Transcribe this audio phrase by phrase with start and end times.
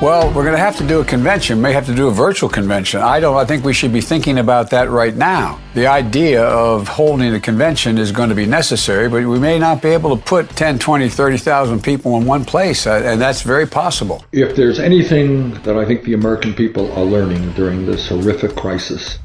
[0.00, 2.48] Well, we're going to have to do a convention, may have to do a virtual
[2.48, 3.00] convention.
[3.00, 5.58] I don't I think we should be thinking about that right now.
[5.74, 9.82] The idea of holding a convention is going to be necessary, but we may not
[9.82, 13.66] be able to put 10, 20, 30,000 people in one place, uh, and that's very
[13.66, 14.24] possible.
[14.30, 19.18] If there's anything that I think the American people are learning during this horrific crisis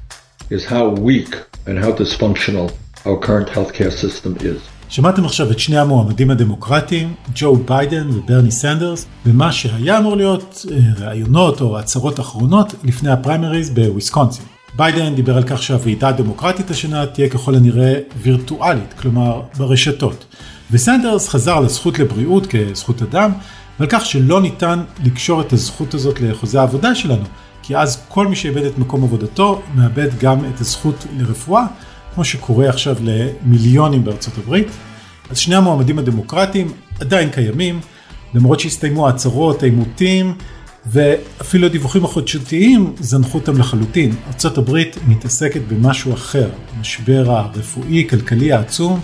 [0.50, 1.36] is how weak
[1.68, 4.68] and how dysfunctional our current healthcare system is.
[4.94, 10.66] שמעתם עכשיו את שני המועמדים הדמוקרטיים, ג'ו ביידן וברני סנדרס, במה שהיה אמור להיות
[10.98, 14.46] ראיונות או הצהרות אחרונות לפני הפריימריז בוויסקונסין.
[14.76, 20.26] ביידן דיבר על כך שהוועידה הדמוקרטית השנה תהיה ככל הנראה וירטואלית, כלומר ברשתות.
[20.72, 23.32] וסנדרס חזר לזכות לבריאות כזכות אדם,
[23.80, 27.26] ועל כך שלא ניתן לקשור את הזכות הזאת לחוזה העבודה שלנו,
[27.64, 31.66] כי אז כל מי שאיבד את מקום עבודתו מאבד גם את הזכות לרפואה.
[32.16, 34.68] כמו שקורה עכשיו למיליונים בארצות הברית.
[35.30, 37.80] אז שני המועמדים הדמוקרטיים עדיין קיימים,
[38.34, 40.34] למרות שהסתיימו ההצהרות, העימותים,
[40.86, 44.16] ואפילו הדיווחים החודשתיים זנחו אותם לחלוטין.
[44.28, 46.50] ארצות הברית מתעסקת במשהו אחר,
[46.82, 49.00] משבר הרפואי-כלכלי העצום,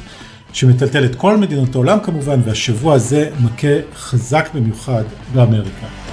[0.53, 6.08] שמטלטל את כל מדינות העולם כמובן, והשבוע הזה מכה חזק במיוחד באמריקה.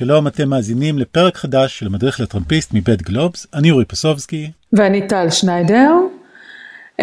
[0.00, 4.50] שלום, אתם מאזינים לפרק חדש של המדריך לטראמפיסט מבית גלובס, אני אורי פסובסקי.
[4.72, 5.92] ואני טל שניידר.
[6.96, 7.02] Uh,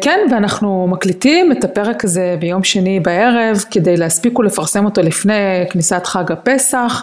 [0.00, 6.06] כן, ואנחנו מקליטים את הפרק הזה ביום שני בערב כדי להספיק ולפרסם אותו לפני כניסת
[6.06, 7.02] חג הפסח,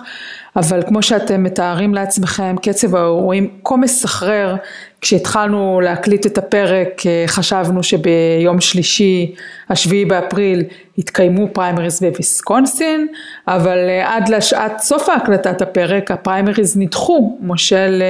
[0.56, 4.56] אבל כמו שאתם מתארים לעצמכם, קצב האירועים כה מסחרר,
[5.02, 9.36] כשהתחלנו להקליט את הפרק חשבנו שביום שלישי,
[9.70, 10.64] השביעי באפריל,
[10.98, 13.08] התקיימו פריימריז בוויסקונסין,
[13.48, 18.04] אבל עד לשעת סוף ההקלטת הפרק הפריימריז נדחו, מושל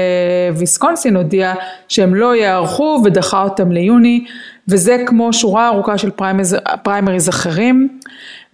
[0.56, 1.54] ויסקונסין הודיע
[1.88, 4.26] שהם לא יערכו ודחה אותם ליוני,
[4.68, 8.00] וזה כמו שורה ארוכה של פריימריז, פריימריז אחרים,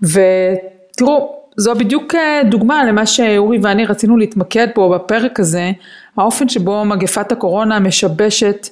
[0.01, 2.15] ותראו, זו בדיוק
[2.49, 5.71] דוגמה למה שאורי ואני רצינו להתמקד פה בפרק הזה,
[6.17, 8.67] האופן שבו מגפת הקורונה משבשת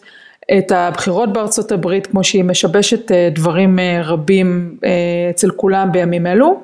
[0.57, 4.77] את הבחירות בארצות הברית כמו שהיא משבשת דברים רבים
[5.29, 6.59] אצל כולם בימים אלו.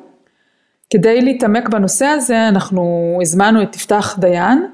[0.90, 4.66] כדי להתעמק בנושא הזה אנחנו הזמנו את יפתח דיין,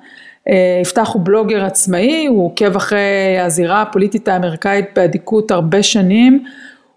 [0.81, 6.45] יפתח הוא בלוגר עצמאי, הוא עוקב אחרי הזירה הפוליטית האמריקאית באדיקות הרבה שנים,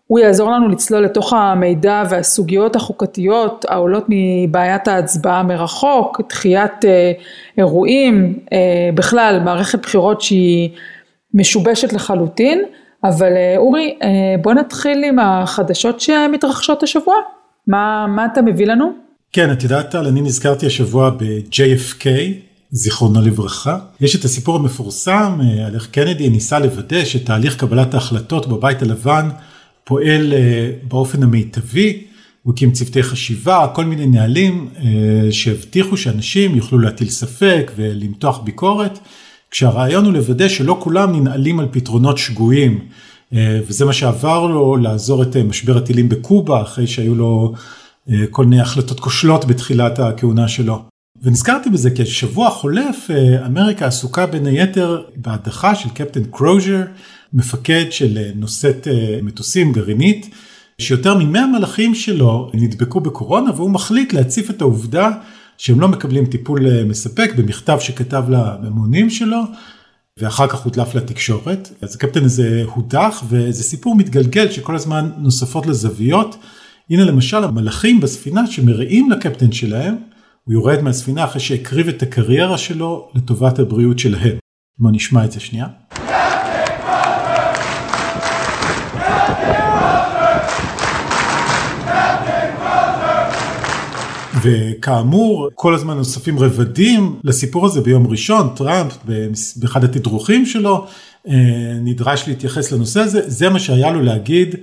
[0.09, 6.85] הוא יעזור לנו לצלול לתוך המידע והסוגיות החוקתיות העולות מבעיית ההצבעה מרחוק, דחיית
[7.59, 8.39] אירועים,
[8.95, 10.71] בכלל מערכת בחירות שהיא
[11.35, 12.63] משובשת לחלוטין,
[13.05, 13.99] אבל אורי
[14.43, 17.15] בוא נתחיל עם החדשות שמתרחשות השבוע,
[17.67, 18.93] מה, מה אתה מביא לנו?
[19.33, 22.07] כן, את יודעת טל, אני נזכרתי השבוע ב-JFK,
[22.71, 23.79] זיכרונו לברכה.
[24.01, 29.29] יש את הסיפור המפורסם על איך קנדי ניסה לוודא שתהליך קבלת ההחלטות בבית הלבן
[29.88, 30.32] פועל
[30.88, 32.04] באופן המיטבי,
[32.43, 34.69] הוא הקים צוותי חשיבה, כל מיני נהלים
[35.31, 38.98] שהבטיחו שאנשים יוכלו להטיל ספק ולמתוח ביקורת,
[39.50, 42.78] כשהרעיון הוא לוודא שלא כולם ננעלים על פתרונות שגויים,
[43.34, 47.54] וזה מה שעבר לו לעזור את משבר הטילים בקובה, אחרי שהיו לו
[48.31, 50.82] כל מיני החלטות כושלות בתחילת הכהונה שלו.
[51.22, 53.10] ונזכרתי בזה כי השבוע החולף
[53.47, 56.82] אמריקה עסוקה בין היתר בהדחה של קפטן קרוז'ר,
[57.33, 58.89] מפקד של נושאת
[59.22, 60.31] מטוסים גרעינית,
[60.81, 65.11] שיותר ממאה מלאכים שלו נדבקו בקורונה והוא מחליט להציף את העובדה
[65.59, 69.39] שהם לא מקבלים טיפול מספק במכתב שכתב לממונים שלו
[70.19, 71.69] ואחר כך הודלף לתקשורת.
[71.81, 76.37] אז הקפטן הזה הודח וזה סיפור מתגלגל שכל הזמן נוספות לזוויות.
[76.91, 79.97] הנה למשל המלאכים בספינה שמרעים לקפטן שלהם,
[80.45, 84.37] הוא יורד מהספינה אחרי שהקריב את הקריירה שלו לטובת הבריאות שלהם.
[84.78, 85.66] בוא נשמע את זה שנייה.
[94.43, 98.93] וכאמור, כל הזמן נוספים רבדים לסיפור הזה ביום ראשון, טראמפ
[99.56, 100.87] באחד התדרוכים שלו
[101.81, 104.54] נדרש להתייחס לנושא הזה, זה מה שהיה לו להגיד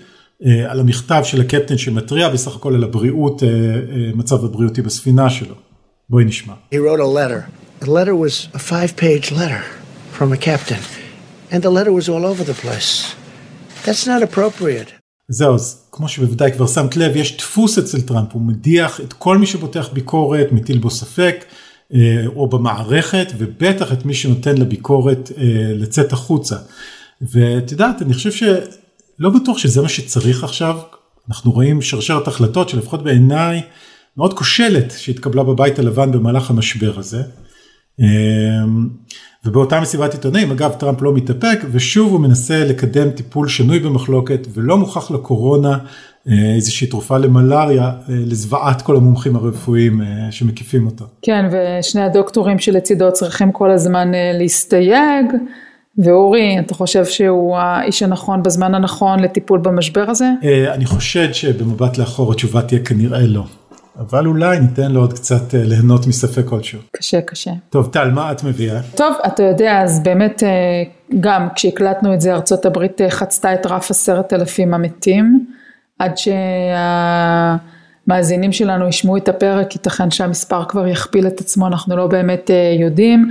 [0.69, 3.43] על המכתב של הקפטן שמתריע בסך הכל על הבריאות,
[4.15, 5.55] מצב הבריאותי בספינה שלו.
[6.09, 6.53] בואי נשמע.
[6.73, 7.49] He wrote a letter.
[7.85, 9.63] The letter was a five-page letter
[10.17, 10.83] from a captain,
[11.51, 13.15] and the letter was all over the place.
[13.85, 14.89] That's not appropriate.
[15.29, 19.37] זהו, אז כמו שבוודאי כבר שמת לב, יש דפוס אצל טראמפ, הוא מדיח את כל
[19.37, 21.45] מי שבוטח ביקורת, מטיל בו ספק,
[22.35, 25.31] או במערכת, ובטח את מי שנותן לביקורת
[25.75, 26.55] לצאת החוצה.
[27.21, 30.77] ואת יודעת, אני חושב שלא בטוח שזה מה שצריך עכשיו,
[31.29, 33.61] אנחנו רואים שרשרת החלטות שלפחות בעיניי
[34.17, 37.21] מאוד כושלת שהתקבלה בבית הלבן במהלך המשבר הזה.
[39.45, 44.77] ובאותה מסיבת עיתונאים, אגב טראמפ לא מתאפק ושוב הוא מנסה לקדם טיפול שנוי במחלוקת ולא
[44.77, 45.77] מוכח לקורונה
[46.55, 50.01] איזושהי תרופה למלאריה, לזוועת כל המומחים הרפואיים
[50.31, 51.03] שמקיפים אותה.
[51.21, 55.25] כן, ושני הדוקטורים שלצידו צריכים כל הזמן להסתייג.
[55.97, 60.29] ואורי, אתה חושב שהוא האיש הנכון בזמן הנכון לטיפול במשבר הזה?
[60.73, 63.43] אני חושד שבמבט לאחור התשובה תהיה כנראה לא.
[63.99, 66.79] אבל אולי ניתן לו עוד קצת ליהנות מספק כלשהו.
[66.91, 67.51] קשה, קשה.
[67.69, 68.79] טוב, טל, מה את מביאה?
[68.95, 70.43] טוב, אתה יודע, אז באמת
[71.19, 75.45] גם כשהקלטנו את זה, ארצות הברית חצתה את רף עשרת אלפים המתים,
[75.99, 76.13] עד
[78.07, 82.49] שהמאזינים שלנו ישמעו את הפרק, ייתכן שהמספר כבר יכפיל את עצמו, אנחנו לא באמת
[82.79, 83.29] יודעים.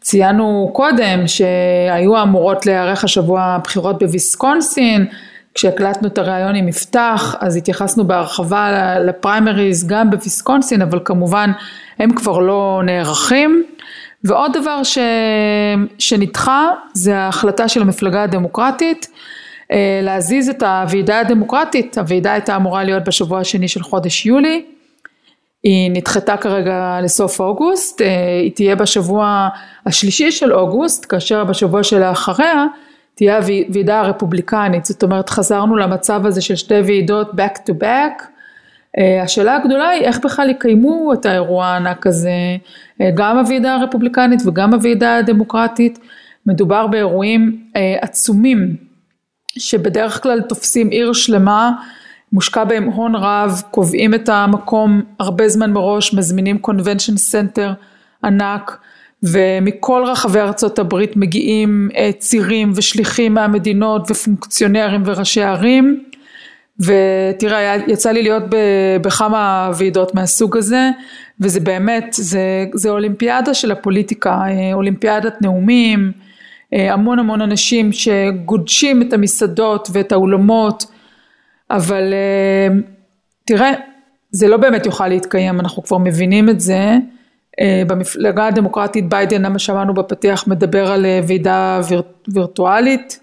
[0.00, 5.06] ציינו קודם שהיו אמורות להיערך השבוע בחירות בוויסקונסין,
[5.56, 11.50] כשהקלטנו את הראיון עם יפתח אז התייחסנו בהרחבה לפריימריז גם בוויסקונסין אבל כמובן
[11.98, 13.64] הם כבר לא נערכים.
[14.24, 14.98] ועוד דבר ש...
[15.98, 19.08] שנדחה זה ההחלטה של המפלגה הדמוקרטית
[20.02, 24.64] להזיז את הוועידה הדמוקרטית, הוועידה הייתה אמורה להיות בשבוע השני של חודש יולי.
[25.62, 28.00] היא נדחתה כרגע לסוף אוגוסט,
[28.42, 29.48] היא תהיה בשבוע
[29.86, 32.66] השלישי של אוגוסט, כאשר בשבוע שלאחריה
[33.16, 38.22] תהיה הוועידה הרפובליקנית, זאת אומרת חזרנו למצב הזה של שתי ועידות back to back,
[39.22, 42.30] השאלה הגדולה היא איך בכלל יקיימו את האירוע הענק הזה,
[43.14, 45.98] גם הוועידה הרפובליקנית וגם הוועידה הדמוקרטית,
[46.46, 47.62] מדובר באירועים
[48.00, 48.76] עצומים
[49.58, 51.72] שבדרך כלל תופסים עיר שלמה.
[52.32, 57.72] מושקע בהם הון רב, קובעים את המקום הרבה זמן מראש, מזמינים convention center
[58.24, 58.78] ענק
[59.22, 66.04] ומכל רחבי ארצות הברית מגיעים צירים ושליחים מהמדינות ופונקציונרים וראשי ערים
[66.80, 68.42] ותראה יצא לי להיות
[69.02, 70.90] בכמה ועידות מהסוג הזה
[71.40, 74.42] וזה באמת זה, זה אולימפיאדה של הפוליטיקה,
[74.72, 76.12] אולימפיאדת נאומים,
[76.72, 80.86] המון המון אנשים שגודשים את המסעדות ואת האולמות
[81.70, 82.14] אבל
[83.44, 83.72] תראה,
[84.30, 86.96] זה לא באמת יוכל להתקיים, אנחנו כבר מבינים את זה.
[87.86, 93.20] במפלגה הדמוקרטית ביידן, שמענו בפתיח, מדבר על ועידה ויר, וירטואלית.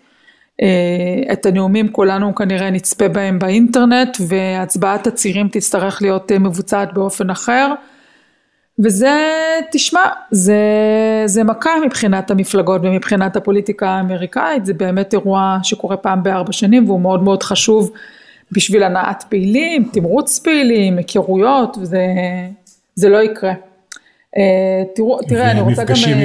[1.31, 7.73] את הנאומים כולנו כנראה נצפה בהם באינטרנט והצבעת הצירים תצטרך להיות מבוצעת באופן אחר.
[8.79, 9.29] וזה,
[9.71, 10.57] תשמע, זה,
[11.25, 17.01] זה מכה מבחינת המפלגות ומבחינת הפוליטיקה האמריקאית, זה באמת אירוע שקורה פעם בארבע שנים והוא
[17.01, 17.91] מאוד מאוד חשוב
[18.51, 23.53] בשביל הנעת פעילים, תמרוץ פעילים, היכרויות, וזה לא יקרה.
[24.95, 25.93] תראו, תראה, אני רוצה גם...
[25.93, 26.17] ומפגשים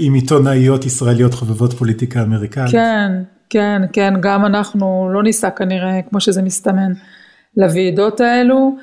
[0.00, 2.70] עם עיתונאיות ישראליות חובבות פוליטיקה אמריקאית.
[2.70, 3.10] כן,
[3.50, 6.92] כן, כן, גם אנחנו לא ניסע כנראה, כמו שזה מסתמן,
[7.56, 8.76] לוועידות האלו.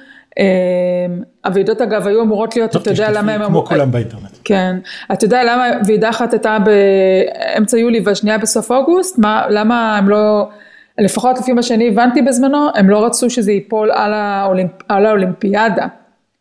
[1.46, 3.46] הוועידות אגב היו אמורות להיות, אתה יודע למה הם...
[3.46, 4.38] כמו כולם באינטרנט.
[4.44, 4.76] כן,
[5.14, 9.20] אתה יודע למה ועידה אחת הייתה באמצע יולי והשנייה בסוף אוגוסט,
[9.50, 10.50] למה הם לא...
[10.98, 14.72] לפחות לפי מה שאני הבנתי בזמנו, הם לא רצו שזה ייפול על, האולימפ...
[14.90, 15.88] על האולימפיאדה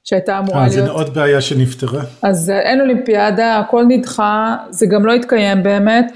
[0.05, 0.87] שהייתה אמורה 아, להיות.
[0.87, 2.03] זה עוד בעיה שנפתרה.
[2.23, 6.13] אז אין אולימפיאדה, הכל נדחה, זה גם לא התקיים באמת.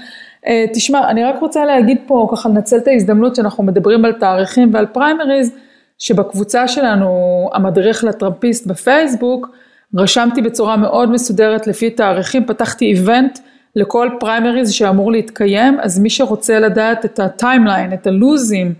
[0.73, 4.85] תשמע, אני רק רוצה להגיד פה, ככה לנצל את ההזדמנות שאנחנו מדברים על תאריכים ועל
[4.85, 5.51] פריימריז,
[5.97, 9.49] שבקבוצה שלנו, המדריך לטראמפיסט בפייסבוק,
[9.95, 13.39] רשמתי בצורה מאוד מסודרת לפי תאריכים, פתחתי event
[13.75, 18.73] לכל פריימריז שאמור להתקיים, אז מי שרוצה לדעת את ה timeline, את הלוזים,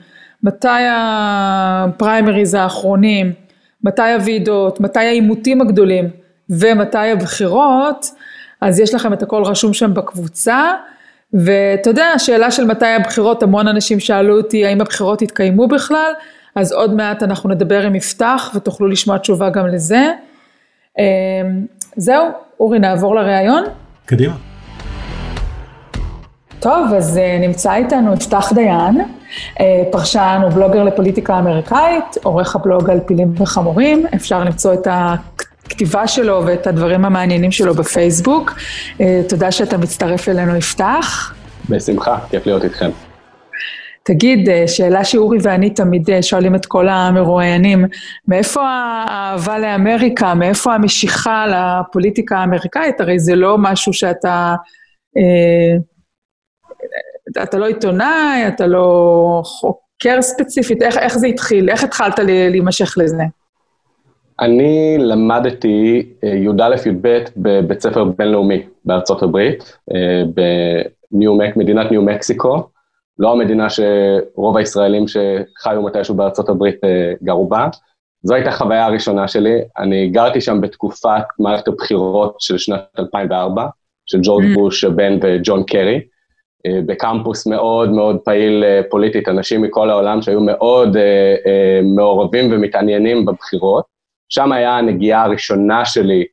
[0.43, 3.31] מתי הפריימריז האחרונים,
[3.83, 6.09] מתי הוועידות, מתי העימותים הגדולים
[6.49, 8.11] ומתי הבחירות,
[8.61, 10.73] אז יש לכם את הכל רשום שם בקבוצה,
[11.33, 16.11] ואתה יודע, השאלה של מתי הבחירות, המון אנשים שאלו אותי האם הבחירות יתקיימו בכלל,
[16.55, 20.11] אז עוד מעט אנחנו נדבר עם יפתח ותוכלו לשמוע תשובה גם לזה.
[21.95, 22.25] זהו,
[22.59, 23.63] אורי, נעבור לראיון?
[24.05, 24.33] קדימה.
[26.59, 29.01] טוב, אז נמצא איתנו יפתח דיין,
[29.91, 36.67] פרשן ובלוגר לפוליטיקה אמריקאית, עורך הבלוג על פילים וחמורים, אפשר למצוא את הכתיבה שלו ואת
[36.67, 38.53] הדברים המעניינים שלו בפייסבוק.
[39.29, 41.33] תודה שאתה מצטרף אלינו, יפתח.
[41.69, 42.89] בשמחה, כיף להיות איתכם.
[44.03, 47.85] תגיד, שאלה שאורי ואני תמיד שואלים את כל המרואיינים,
[48.27, 53.01] מאיפה האהבה לאמריקה, מאיפה המשיכה לפוליטיקה האמריקאית?
[53.01, 54.55] הרי זה לא משהו שאתה...
[57.43, 61.69] אתה לא עיתונאי, אתה לא חוקר ספציפית, איך, איך זה התחיל?
[61.69, 63.23] איך התחלת להימשך לזה?
[64.41, 69.77] אני למדתי י"א-י"ב בבית ספר בינלאומי בארצות הברית,
[71.11, 72.63] במדינת ניו מקסיקו,
[73.19, 76.75] לא המדינה שרוב הישראלים שחיו מתישהו בארצות הברית
[77.23, 77.67] גרו בה.
[78.23, 83.65] זו הייתה החוויה הראשונה שלי, אני גרתי שם בתקופת מערכת הבחירות של שנת 2004,
[84.05, 85.99] של ג'ורג' בוש הבן וג'ון קרי, אה,
[86.67, 90.97] בקמפוס מאוד מאוד פעיל אה, פוליטית, אנשים מכל העולם שהיו מאוד
[91.95, 93.85] מעורבים ומתעניינים בבחירות.
[94.29, 96.25] שם היה הנגיעה הראשונה שלי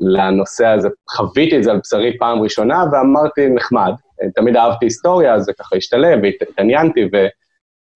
[0.00, 3.92] לנושא הזה, חוויתי את זה על בשרי פעם ראשונה ואמרתי, נחמד,
[4.34, 7.26] תמיד אהבתי היסטוריה, אז זה ככה השתלב, והתעניינתי, ו...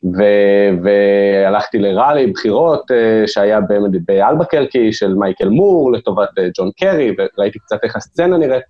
[0.04, 2.90] ו- והלכתי לראלי בחירות
[3.26, 3.60] שהיה
[4.06, 8.62] באלבקרקי של מייקל מור לטובת ג'ון קרי, וראיתי קצת איך הסצנה נראית,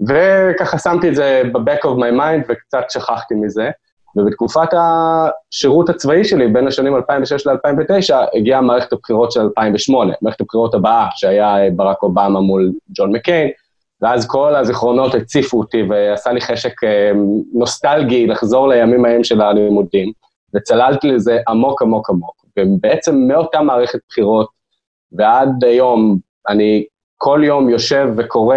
[0.00, 3.70] וככה שמתי את זה ב-back of my mind וקצת שכחתי מזה.
[4.16, 10.74] ובתקופת השירות הצבאי שלי, בין השנים 2006 ל-2009, הגיעה מערכת הבחירות של 2008, מערכת הבחירות
[10.74, 13.48] הבאה, שהיה אה, ברק אובמה מול ג'ון מקיין,
[14.02, 16.72] ואז כל הזיכרונות הציפו אותי ועשה לי חשק
[17.52, 20.12] נוסטלגי לחזור לימים ההם של הלימודים.
[20.56, 22.44] וצללתי לזה עמוק עמוק עמוק.
[22.58, 24.48] ובעצם מאותה מערכת בחירות
[25.12, 26.84] ועד היום, אני
[27.16, 28.56] כל יום יושב וקורא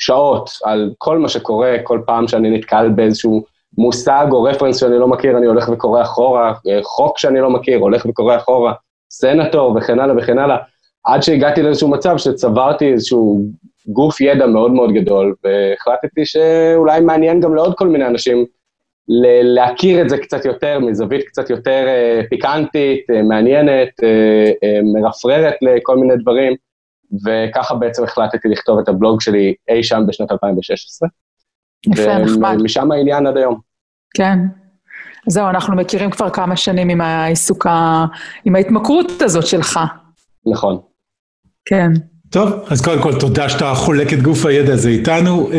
[0.00, 3.42] שעות על כל מה שקורה, כל פעם שאני נתקל באיזשהו
[3.78, 6.52] מושג או רפרנס שאני לא מכיר, אני הולך וקורא אחורה,
[6.82, 8.72] חוק שאני לא מכיר, הולך וקורא אחורה,
[9.10, 10.56] סנטור וכן הלאה וכן הלאה,
[11.04, 13.40] עד שהגעתי לאיזשהו מצב שצברתי איזשהו
[13.86, 18.44] גוף ידע מאוד מאוד גדול, והחלטתי שאולי מעניין גם לעוד כל מיני אנשים
[19.42, 25.96] להכיר את זה קצת יותר, מזווית קצת יותר אה, פיקנטית, אה, מעניינת, אה, מרפררת לכל
[25.96, 26.56] מיני דברים,
[27.24, 31.08] וככה בעצם החלטתי לכתוב את הבלוג שלי אי שם בשנת 2016.
[31.86, 32.56] יפה, נחמד.
[32.60, 33.60] ומשם העניין עד היום.
[34.14, 34.38] כן.
[35.26, 37.66] זהו, אנחנו מכירים כבר כמה שנים עם העיסוק,
[38.44, 39.80] עם ההתמכרות הזאת שלך.
[40.46, 40.78] נכון.
[41.64, 41.92] כן.
[42.30, 45.50] טוב, אז קודם כל תודה שאתה חולק את גוף הידע הזה איתנו.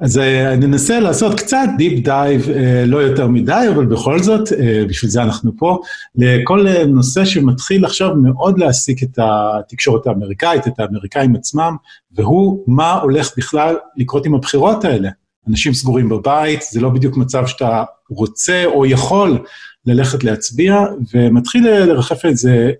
[0.00, 4.52] אז אה, אני אנסה לעשות קצת deep dive, אה, לא יותר מדי, אבל בכל זאת,
[4.52, 5.78] אה, בשביל זה אנחנו פה,
[6.14, 11.76] לכל נושא שמתחיל עכשיו מאוד להעסיק את התקשורת האמריקאית, את האמריקאים עצמם,
[12.12, 15.10] והוא מה הולך בכלל לקרות עם הבחירות האלה.
[15.48, 19.38] אנשים סגורים בבית, זה לא בדיוק מצב שאתה רוצה או יכול
[19.86, 22.70] ללכת להצביע, ומתחיל לרחף איזה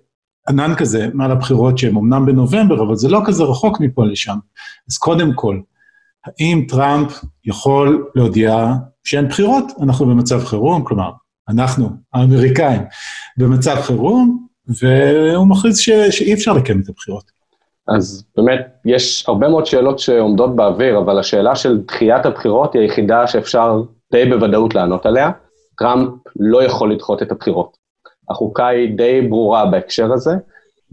[0.48, 4.36] ענן כזה מעל הבחירות שהן אמנם בנובמבר, אבל זה לא כזה רחוק מפה לשם.
[4.90, 5.60] אז קודם כל,
[6.26, 7.12] האם טראמפ
[7.44, 8.66] יכול להודיע
[9.04, 9.64] שאין בחירות?
[9.82, 11.10] אנחנו במצב חירום, כלומר,
[11.48, 12.82] אנחנו, האמריקאים,
[13.36, 14.46] במצב חירום,
[14.80, 15.90] והוא מכריז ש...
[15.90, 17.30] שאי אפשר לקיים את הבחירות.
[17.88, 23.26] אז באמת, יש הרבה מאוד שאלות שעומדות באוויר, אבל השאלה של דחיית הבחירות היא היחידה
[23.26, 25.30] שאפשר די בוודאות לענות עליה.
[25.78, 27.76] טראמפ לא יכול לדחות את הבחירות.
[28.30, 30.30] החוקה היא די ברורה בהקשר הזה.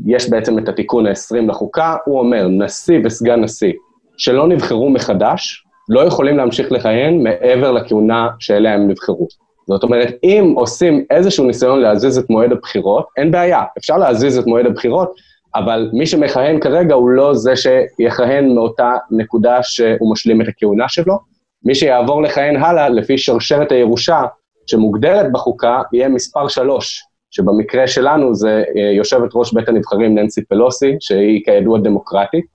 [0.06, 3.74] יש בעצם את התיקון ה-20 לחוקה, הוא אומר, נשיא וסגן נשיא
[4.18, 9.28] שלא נבחרו מחדש, לא יכולים להמשיך לכהן מעבר לכהונה שאליה הם נבחרו.
[9.68, 14.48] זאת אומרת, אם עושים איזשהו ניסיון להזיז את מועד הבחירות, אין בעיה, אפשר להזיז את
[14.48, 15.14] מועד הבחירות,
[15.56, 21.18] אבל מי שמכהן כרגע הוא לא זה שיכהן מאותה נקודה שהוא משלים את הכהונה שלו.
[21.66, 24.22] מי שיעבור לכהן הלאה, לפי שרשרת הירושה
[24.68, 30.96] שמוגדרת בחוקה, יהיה מספר שלוש, שבמקרה שלנו זה אה, יושבת ראש בית הנבחרים ננסי פלוסי,
[31.00, 32.46] שהיא כידוע דמוקרטית,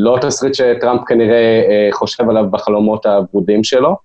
[0.00, 3.96] לא תסריט שטראמפ כנראה אה, חושב עליו בחלומות הוורודים שלו.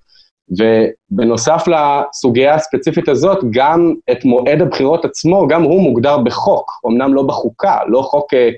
[0.50, 7.24] ובנוסף לסוגיה הספציפית הזאת, גם את מועד הבחירות עצמו, גם הוא מוגדר בחוק, אמנם לא
[7.24, 8.50] בחוקה, לא חוק אה,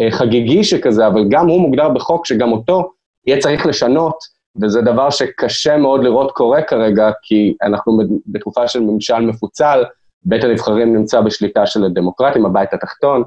[0.00, 2.90] אה, חגיגי שכזה, אבל גם הוא מוגדר בחוק שגם אותו
[3.26, 4.16] יהיה צריך לשנות,
[4.62, 9.84] וזה דבר שקשה מאוד לראות קורה כרגע, כי אנחנו בתקופה של ממשל מפוצל,
[10.24, 13.22] בית הנבחרים נמצא בשליטה של הדמוקרטים, הבית התחתון,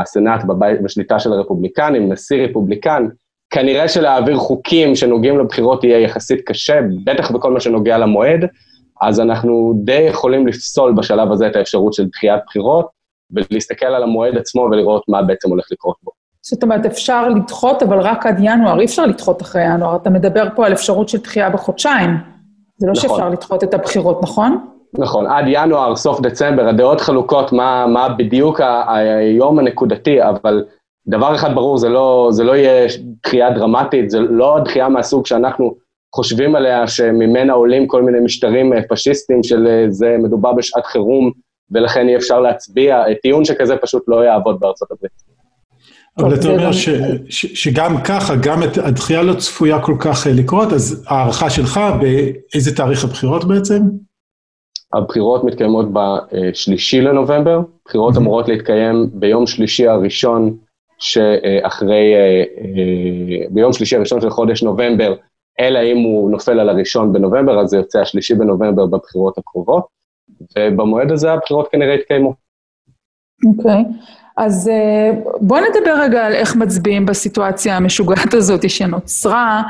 [0.00, 3.08] הסנאט בבית, בשליטה של הרפובליקנים, נשיא רפובליקן,
[3.50, 8.44] כנראה שלהעביר חוקים שנוגעים לבחירות יהיה יחסית קשה, בטח בכל מה שנוגע למועד,
[9.02, 12.86] אז אנחנו די יכולים לפסול בשלב הזה את האפשרות של דחיית בחירות,
[13.30, 16.10] ולהסתכל על המועד עצמו ולראות מה בעצם הולך לקרות בו.
[16.42, 19.96] זאת אומרת, אפשר לדחות, אבל רק עד ינואר, אי אפשר לדחות אחרי ינואר.
[19.96, 22.10] אתה מדבר פה על אפשרות של דחייה בחודשיים.
[22.76, 23.08] זה לא נכון.
[23.08, 24.66] שאפשר לדחות את הבחירות, נכון?
[24.98, 30.64] נכון, עד ינואר, סוף דצמבר, הדעות חלוקות מה, מה בדיוק היום הנקודתי, אבל
[31.08, 32.86] דבר אחד ברור, זה לא, זה לא יהיה
[33.24, 35.74] דחייה דרמטית, זה לא דחייה מהסוג שאנחנו
[36.14, 41.30] חושבים עליה, שממנה עולים כל מיני משטרים אה, פשיסטיים של אה, זה מדובר בשעת חירום,
[41.70, 45.12] ולכן אי אפשר להצביע, טיעון שכזה פשוט לא יעבוד בארצות הברית.
[46.18, 46.88] אבל אתה אומר ש,
[47.28, 51.80] ש, שגם ככה, גם את הדחייה לא צפויה כל כך אה, לקרות, אז הערכה שלך,
[52.00, 53.82] באיזה תאריך הבחירות בעצם?
[54.96, 58.16] הבחירות מתקיימות בשלישי לנובמבר, בחירות.
[58.16, 60.56] אמורות להתקיים ביום שלישי הראשון
[60.98, 65.14] שאחרי, אה, אה, ביום שלישי הראשון של חודש נובמבר,
[65.60, 69.86] אלא אם הוא נופל על הראשון בנובמבר, אז זה יוצא השלישי בנובמבר בבחירות הקרובות,
[70.58, 72.34] ובמועד הזה הבחירות כנראה יתקיימו.
[73.46, 73.72] אוקיי.
[73.72, 74.26] Okay.
[74.36, 75.10] אז אה,
[75.40, 79.62] בואו נדבר רגע על איך מצביעים בסיטואציה המשוגעת הזאת שנוצרה.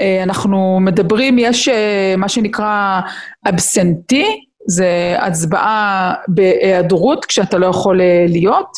[0.00, 3.00] אה, אנחנו מדברים, יש אה, מה שנקרא
[3.48, 8.68] אבסנטי, זה הצבעה בהיעדרות כשאתה לא יכול להיות,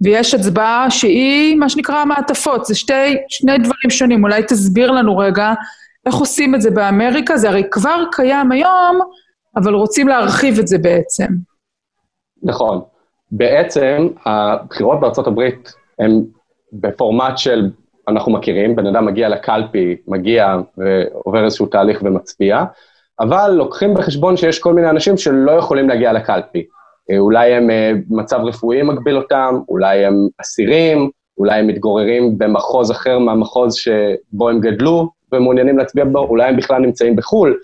[0.00, 5.54] ויש הצבעה שהיא מה שנקרא מעטפות, זה שתי, שני דברים שונים, אולי תסביר לנו רגע
[6.06, 9.00] איך עושים את זה באמריקה, זה הרי כבר קיים היום,
[9.56, 11.26] אבל רוצים להרחיב את זה בעצם.
[12.42, 12.80] נכון.
[13.30, 16.24] בעצם הבחירות בארצות הברית הן
[16.72, 17.70] בפורמט של,
[18.08, 22.64] אנחנו מכירים, בן אדם מגיע לקלפי, מגיע ועובר איזשהו תהליך ומצביע,
[23.20, 26.66] אבל לוקחים בחשבון שיש כל מיני אנשים שלא יכולים להגיע לקלפי.
[27.10, 32.90] אה, אולי הם אה, מצב רפואי מגביל אותם, אולי הם אסירים, אולי הם מתגוררים במחוז
[32.90, 37.56] אחר מהמחוז שבו הם גדלו ומעוניינים להצביע בו, אולי הם בכלל נמצאים בחו"ל,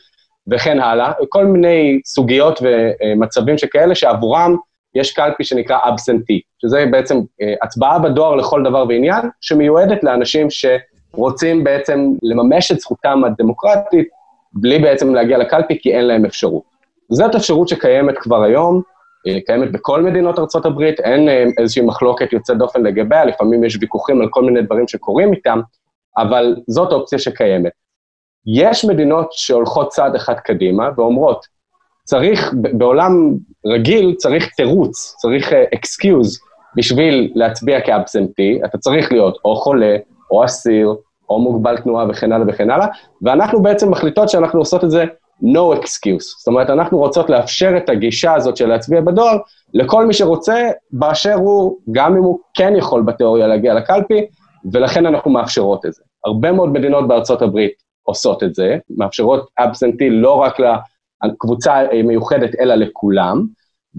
[0.51, 1.13] וכן הלאה.
[1.29, 4.57] כל מיני סוגיות ומצבים שכאלה שעבורם
[4.95, 11.65] יש קלפי שנקרא אבסנטי, שזה בעצם אה, הצבעה בדואר לכל דבר ועניין, שמיועדת לאנשים שרוצים
[11.65, 14.09] בעצם לממש את זכותם הדמוקרטית,
[14.55, 16.63] בלי בעצם להגיע לקלפי, כי אין להם אפשרות.
[17.11, 18.83] זאת אפשרות שקיימת כבר היום,
[19.27, 24.21] אה, קיימת בכל מדינות ארה"ב, אין אה, איזושהי מחלוקת יוצאת דופן לגביה, לפעמים יש ויכוחים
[24.21, 25.61] על כל מיני דברים שקורים איתם,
[26.19, 27.73] אבל זאת אופציה שקיימת.
[28.47, 31.47] יש מדינות שהולכות צעד אחד קדימה ואומרות,
[32.05, 33.35] צריך, בעולם
[33.67, 36.41] רגיל צריך תירוץ, צריך excuse uh,
[36.77, 39.97] בשביל להצביע כ absentee, אתה צריך להיות או חולה,
[40.31, 40.95] או אסיר,
[41.31, 42.87] או מוגבל תנועה וכן הלאה וכן הלאה,
[43.23, 45.05] ואנחנו בעצם מחליטות שאנחנו עושות את זה
[45.43, 46.39] no excuse.
[46.39, 49.37] זאת אומרת, אנחנו רוצות לאפשר את הגישה הזאת של להצביע בדואר
[49.75, 54.27] לכל מי שרוצה, באשר הוא, גם אם הוא כן יכול בתיאוריה להגיע לקלפי,
[54.73, 56.03] ולכן אנחנו מאפשרות את זה.
[56.25, 60.57] הרבה מאוד מדינות בארצות הברית עושות את זה, מאפשרות אבסנטי לא רק
[61.25, 63.47] לקבוצה מיוחדת, אלא לכולם,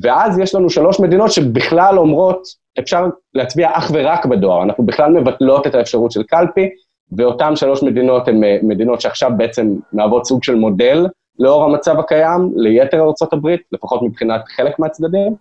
[0.01, 2.41] ואז יש לנו שלוש מדינות שבכלל אומרות,
[2.79, 6.69] אפשר להצביע אך ורק בדואר, אנחנו בכלל מבטלות את האפשרות של קלפי,
[7.17, 11.07] ואותן שלוש מדינות הן אה, מדינות שעכשיו בעצם מהוות סוג של מודל
[11.39, 15.35] לאור המצב הקיים ליתר ארה"ב, לפחות מבחינת חלק מהצדדים,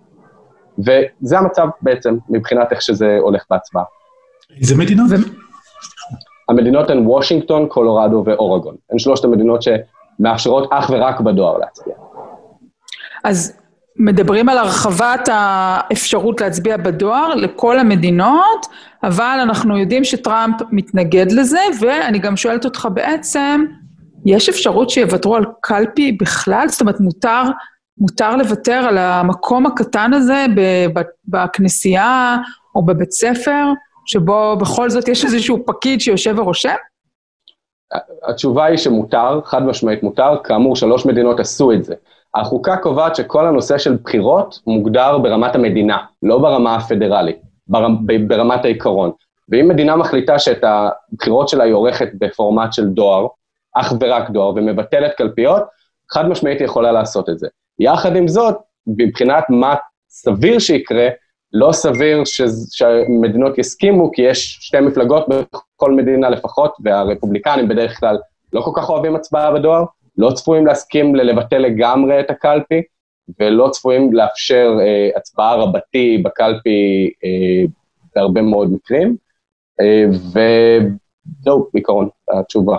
[0.78, 3.84] וזה המצב בעצם מבחינת איך שזה הולך בהצבעה.
[4.60, 5.06] איזה מדינות?
[6.48, 8.74] המדינות הן וושינגטון, קולורדו ואורגון.
[8.90, 11.94] הן שלושת המדינות שמאפשרות אך ורק בדואר להצביע.
[13.24, 13.58] אז
[13.96, 18.66] מדברים על הרחבת האפשרות להצביע בדואר לכל המדינות,
[19.02, 23.64] אבל אנחנו יודעים שטראמפ מתנגד לזה, ואני גם שואלת אותך בעצם,
[24.26, 26.68] יש אפשרות שיוותרו על קלפי בכלל?
[26.68, 27.42] זאת אומרת, מותר,
[27.98, 30.46] מותר לוותר על המקום הקטן הזה
[31.28, 32.36] בכנסייה
[32.74, 33.64] או בבית ספר,
[34.06, 36.74] שבו בכל זאת יש איזשהו פקיד שיושב ורושם?
[38.28, 41.94] התשובה היא שמותר, חד משמעית מותר, כאמור שלוש מדינות עשו את זה.
[42.34, 47.36] החוקה קובעת שכל הנושא של בחירות מוגדר ברמת המדינה, לא ברמה הפדרלית,
[48.28, 49.10] ברמת העיקרון.
[49.48, 53.26] ואם מדינה מחליטה שאת הבחירות שלה היא עורכת בפורמט של דואר,
[53.74, 55.62] אך ורק דואר, ומבטלת קלפיות,
[56.10, 57.48] חד משמעית היא יכולה לעשות את זה.
[57.78, 59.74] יחד עם זאת, מבחינת מה
[60.08, 61.08] סביר שיקרה,
[61.52, 62.42] לא סביר ש...
[62.70, 68.18] שמדינות יסכימו, כי יש שתי מפלגות בכל מדינה לפחות, והרפובליקנים בדרך כלל
[68.52, 69.84] לא כל כך אוהבים הצבעה בדואר,
[70.18, 72.82] לא צפויים להסכים לבטל לגמרי את הקלפי,
[73.40, 77.66] ולא צפויים לאפשר אה, הצבעה רבתי בקלפי אה,
[78.16, 79.16] בהרבה מאוד מקרים,
[79.80, 82.08] אה, וזהו, בעיקרון,
[82.40, 82.76] התשובה.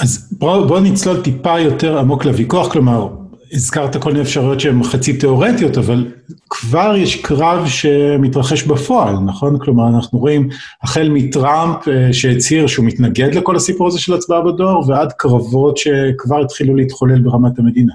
[0.00, 3.08] אז בואו בוא נצלול טיפה יותר עמוק לוויכוח, כלומר,
[3.54, 6.06] הזכרת כל מיני אפשרויות שהן חצי תיאורטיות, אבל
[6.50, 9.58] כבר יש קרב שמתרחש בפועל, נכון?
[9.58, 10.48] כלומר, אנחנו רואים
[10.82, 16.40] החל מטראמפ אה, שהצהיר שהוא מתנגד לכל הסיפור הזה של הצבעה בדואר, ועד קרבות שכבר
[16.40, 17.92] התחילו להתחולל ברמת המדינה.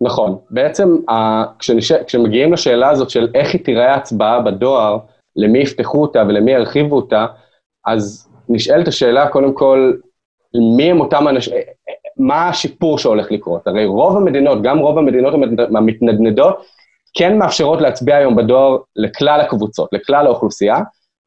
[0.00, 0.36] נכון.
[0.50, 0.96] בעצם,
[1.58, 1.92] כשנש...
[1.92, 4.98] כשמגיעים לשאלה הזאת של איך היא תיראה הצבעה בדואר,
[5.36, 7.26] למי יפתחו אותה ולמי ירחיבו אותה,
[7.86, 9.92] אז נשאלת השאלה, קודם כל,
[10.76, 11.54] מי הם אותם אנשים,
[12.18, 13.66] מה השיפור שהולך לקרות?
[13.66, 15.34] הרי רוב המדינות, גם רוב המדינות
[15.74, 16.56] המתנדנדות,
[17.18, 20.76] כן מאפשרות להצביע היום בדואר לכלל הקבוצות, לכלל האוכלוסייה,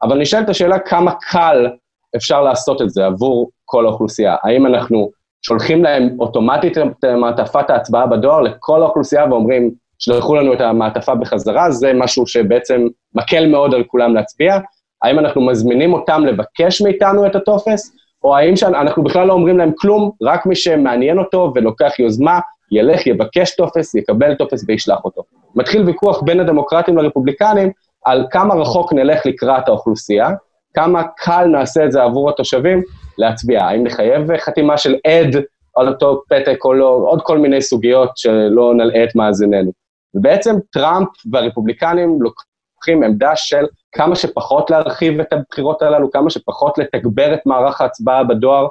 [0.04, 1.67] אבל נשאלת השאלה כמה קל
[2.15, 4.36] אפשר לעשות את זה עבור כל האוכלוסייה.
[4.43, 5.10] האם אנחנו
[5.41, 11.71] שולחים להם אוטומטית את מעטפת ההצבעה בדואר לכל האוכלוסייה ואומרים, שלחו לנו את המעטפה בחזרה,
[11.71, 14.58] זה משהו שבעצם מקל מאוד על כולם להצביע.
[15.04, 19.71] האם אנחנו מזמינים אותם לבקש מאיתנו את הטופס, או האם שאנחנו בכלל לא אומרים להם
[19.79, 22.39] כלום, רק מי שמעניין אותו ולוקח יוזמה,
[22.71, 25.23] ילך, יבקש טופס, יקבל טופס וישלח אותו.
[25.55, 27.71] מתחיל ויכוח בין הדמוקרטים לרפובליקנים
[28.05, 30.29] על כמה רחוק נלך לקראת האוכלוסייה,
[30.73, 32.82] כמה קל נעשה את זה עבור התושבים
[33.17, 33.63] להצביע.
[33.63, 35.43] האם נחייב חתימה של עד
[35.75, 39.71] על אותו פתק או לא, עוד כל מיני סוגיות שלא נלאה את מאזיננו.
[40.13, 47.34] ובעצם טראמפ והרפובליקנים לוקחים עמדה של כמה שפחות להרחיב את הבחירות הללו, כמה שפחות לתגבר
[47.34, 48.67] את מערך ההצבעה בדואר,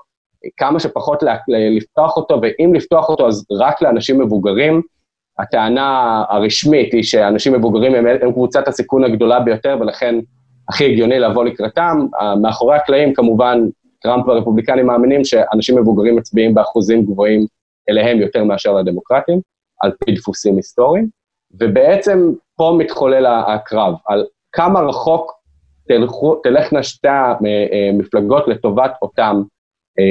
[0.56, 4.82] כמה שפחות לפתוח אותו, ואם לפתוח אותו אז רק לאנשים מבוגרים.
[5.38, 10.14] הטענה הרשמית היא שאנשים מבוגרים הם, הם קבוצת הסיכון הגדולה ביותר, ולכן
[10.68, 12.06] הכי הגיוני לבוא לקראתם.
[12.42, 13.60] מאחורי הקלעים, כמובן,
[14.02, 17.46] טראמפ והרפובליקנים מאמינים שאנשים מבוגרים מצביעים באחוזים גבוהים
[17.88, 19.40] אליהם יותר מאשר לדמוקרטים,
[19.80, 21.08] על פי דפוסים היסטוריים,
[21.60, 24.24] ובעצם פה מתחולל הקרב, על
[24.58, 25.32] כמה רחוק
[26.42, 27.08] תלכנה שתי
[27.92, 29.42] המפלגות לטובת אותם
[29.98, 30.04] אה,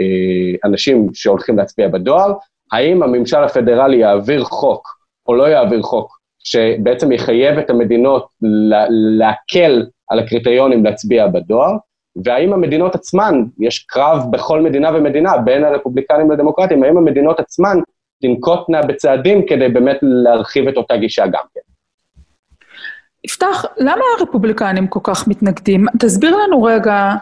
[0.00, 2.32] אה, אנשים שהולכים להצביע בדואר,
[2.72, 4.88] האם הממשל הפדרלי יעביר חוק
[5.28, 8.26] או לא יעביר חוק שבעצם יחייב את המדינות
[9.18, 11.72] להקל על הקריטריונים להצביע בדואר,
[12.24, 17.78] והאם המדינות עצמן, יש קרב בכל מדינה ומדינה בין הרפובליקנים לדמוקרטים, האם המדינות עצמן
[18.22, 21.75] תנקוטנה בצעדים כדי באמת להרחיב את אותה גישה גם כן.
[23.26, 25.86] יפתח, למה הרפובליקנים כל כך מתנגדים?
[25.98, 27.14] תסביר לנו רגע,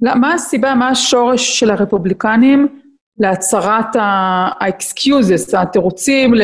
[0.00, 2.80] מה הסיבה, מה השורש של הרפובליקנים
[3.18, 6.34] להצהרת ה-excuses, התירוצים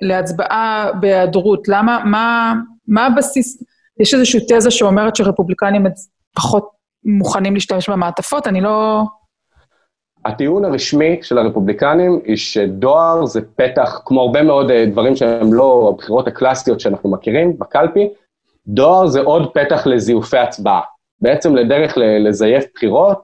[0.00, 1.68] להצבעה בהיעדרות?
[1.68, 2.54] למה, מה,
[2.88, 3.62] מה הבסיס?
[4.00, 5.86] יש איזושהי תזה שאומרת שרפובליקנים
[6.36, 6.68] פחות
[7.04, 9.02] מוכנים להשתמש במעטפות, אני לא...
[10.24, 15.92] הטיעון הרשמי של הרפובליקנים היא שדואר זה פתח, כמו הרבה מאוד אה, דברים שהם לא
[15.94, 18.08] הבחירות הקלאסיות שאנחנו מכירים בקלפי,
[18.66, 20.80] דואר זה עוד פתח לזיופי הצבעה.
[21.20, 23.18] בעצם לדרך לזייף בחירות,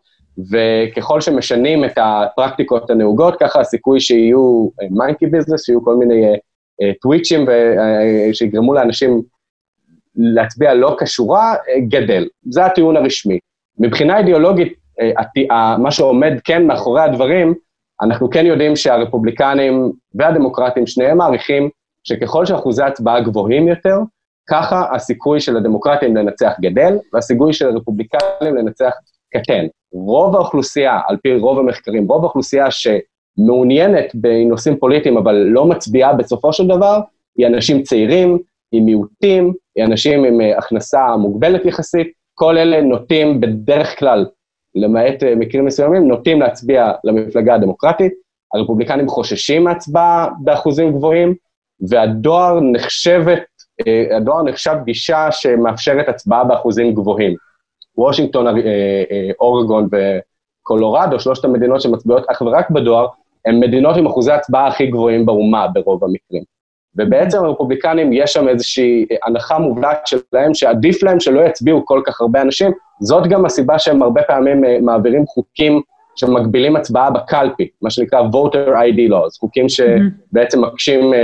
[0.50, 6.36] וככל שמשנים את הפרקטיקות הנהוגות, ככה הסיכוי שיהיו מיינקי אה, ביזנס, שיהיו כל מיני
[7.00, 7.50] טוויצ'ים uh,
[8.32, 9.22] שיגרמו לאנשים
[10.16, 11.54] להצביע לא כשורה,
[11.88, 12.28] גדל.
[12.42, 13.38] זה הטיעון הרשמי.
[13.78, 14.72] מבחינה אידיאולוגית,
[15.78, 17.54] מה שעומד כן מאחורי הדברים,
[18.02, 21.68] אנחנו כן יודעים שהרפובליקנים והדמוקרטים, שניהם מעריכים
[22.04, 23.98] שככל שאחוזי הצבעה גבוהים יותר,
[24.50, 28.92] ככה הסיכוי של הדמוקרטים לנצח גדל, והסיכוי של הרפובליקנים לנצח
[29.34, 29.66] קטן.
[29.92, 36.52] רוב האוכלוסייה, על פי רוב המחקרים, רוב האוכלוסייה שמעוניינת בנושאים פוליטיים אבל לא מצביעה בסופו
[36.52, 37.00] של דבר,
[37.38, 38.38] היא אנשים צעירים,
[38.72, 44.26] היא מיעוטים, היא אנשים עם אה, הכנסה מוגבלת יחסית, כל אלה נוטים בדרך כלל,
[44.74, 48.12] למעט אה, מקרים מסוימים, נוטים להצביע למפלגה הדמוקרטית.
[48.54, 51.34] הרפובליקנים חוששים מהצבעה באחוזים גבוהים,
[51.88, 53.44] והדואר נחשבת,
[54.16, 57.34] הדואר נחשב גישה שמאפשרת הצבעה באחוזים גבוהים.
[57.96, 58.52] וושינגטון, אה,
[59.40, 63.06] אורגון וקולורדו, שלושת המדינות שמצביעות אך ורק בדואר,
[63.46, 66.42] הן מדינות עם אחוזי הצבעה הכי גבוהים באומה ברוב המקרים.
[66.96, 72.42] ובעצם הרפובליקנים, יש שם איזושהי הנחה מובלעת שלהם, שעדיף להם שלא יצביעו כל כך הרבה
[72.42, 72.72] אנשים.
[73.00, 75.80] זאת גם הסיבה שהם הרבה פעמים אה, מעבירים חוקים
[76.16, 81.16] שמגבילים הצבעה בקלפי, מה שנקרא voter ID laws, חוקים שבעצם מקשים uh,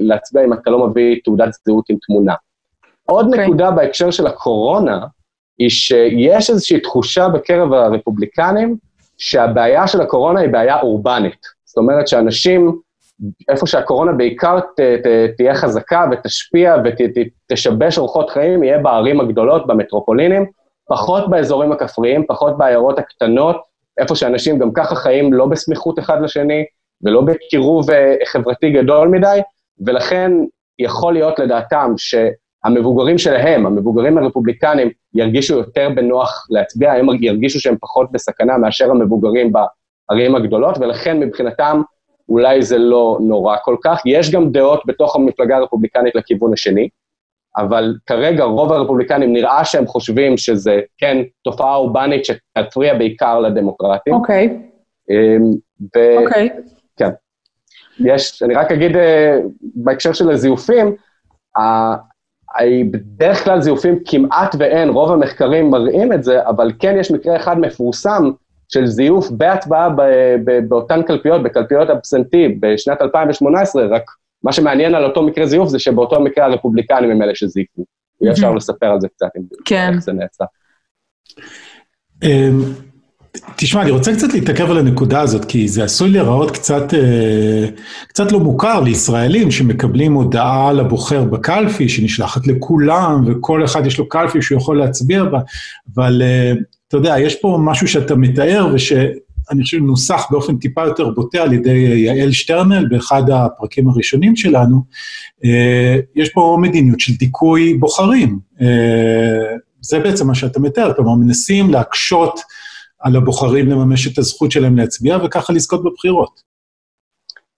[0.00, 2.34] להצביע אם אתה לא מביא תעודת זהות עם תמונה.
[3.06, 3.28] עוד okay.
[3.28, 3.46] אוקיי.
[3.46, 5.06] נקודה בהקשר של הקורונה,
[5.58, 8.76] היא שיש איזושהי תחושה בקרב הרפובליקנים
[9.18, 11.46] שהבעיה של הקורונה היא בעיה אורבנית.
[11.64, 12.78] זאת אומרת שאנשים,
[13.48, 16.76] איפה שהקורונה בעיקר ת, ת, תהיה חזקה ותשפיע
[17.50, 20.46] ותשבש אורחות חיים, יהיה בערים הגדולות, במטרופולינים,
[20.88, 26.64] פחות באזורים הכפריים, פחות בעיירות הקטנות, איפה שאנשים גם ככה חיים לא בסמיכות אחד לשני,
[27.02, 29.40] ולא בקירוב אה, חברתי גדול מדי,
[29.86, 30.32] ולכן
[30.78, 38.12] יכול להיות לדעתם שהמבוגרים שלהם, המבוגרים הרפובליקנים, ירגישו יותר בנוח להצביע, הם ירגישו שהם פחות
[38.12, 41.82] בסכנה מאשר המבוגרים בערים הגדולות, ולכן מבחינתם
[42.28, 44.02] אולי זה לא נורא כל כך.
[44.06, 46.88] יש גם דעות בתוך המפלגה הרפובליקנית לכיוון השני,
[47.56, 54.14] אבל כרגע רוב הרפובליקנים נראה שהם חושבים שזה כן תופעה אורבנית שתפריע בעיקר לדמוקרטים.
[54.14, 54.60] אוקיי.
[55.10, 55.50] אמ,
[55.96, 56.18] ו...
[56.18, 56.48] אוקיי.
[56.96, 57.10] כן.
[57.98, 59.38] יש, אני רק אגיד אה,
[59.74, 60.94] בהקשר של הזיופים,
[62.90, 67.58] בדרך כלל זיופים כמעט ואין, רוב המחקרים מראים את זה, אבל כן יש מקרה אחד
[67.58, 68.30] מפורסם
[68.68, 69.88] של זיוף בהצבעה
[70.68, 74.10] באותן קלפיות, בקלפיות אבסנטי בשנת 2018, רק
[74.44, 77.84] מה שמעניין על אותו מקרה זיוף זה שבאותו מקרה הרפובליקנים הם אלה שזיפו.
[78.22, 79.26] אי אפשר לספר על זה קצת,
[79.64, 79.90] כן.
[79.94, 80.44] איך זה נעשה.
[82.22, 82.62] אמ,
[83.56, 87.66] תשמע, אני רוצה קצת להתעכב על הנקודה הזאת, כי זה עשוי להיראות קצת, אה,
[88.08, 94.42] קצת לא מוכר לישראלים שמקבלים הודעה לבוחר בקלפי, שנשלחת לכולם, וכל אחד יש לו קלפי
[94.42, 95.38] שהוא יכול להצביע בה,
[95.94, 96.52] אבל אה,
[96.88, 98.92] אתה יודע, יש פה משהו שאתה מתאר, וש...
[99.50, 104.36] אני חושב, נוסח באופן טיפה יותר בוטה על ידי אה, יעל שטרנל באחד הפרקים הראשונים
[104.36, 104.82] שלנו,
[105.44, 108.38] אה, יש פה מדיניות של דיכוי בוחרים.
[108.60, 112.40] אה, זה בעצם מה שאתה מתאר, כלומר, מנסים להקשות
[113.00, 116.50] על הבוחרים לממש את הזכות שלהם להצביע, וככה לזכות בבחירות.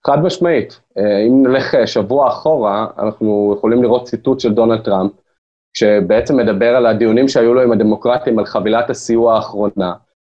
[0.07, 0.81] חד משמעית.
[0.99, 5.13] אם נלך שבוע אחורה, אנחנו יכולים לראות ציטוט של דונלד טראמפ,
[5.75, 9.93] שבעצם מדבר על הדיונים שהיו לו עם הדמוקרטים על חבילת הסיוע האחרונה,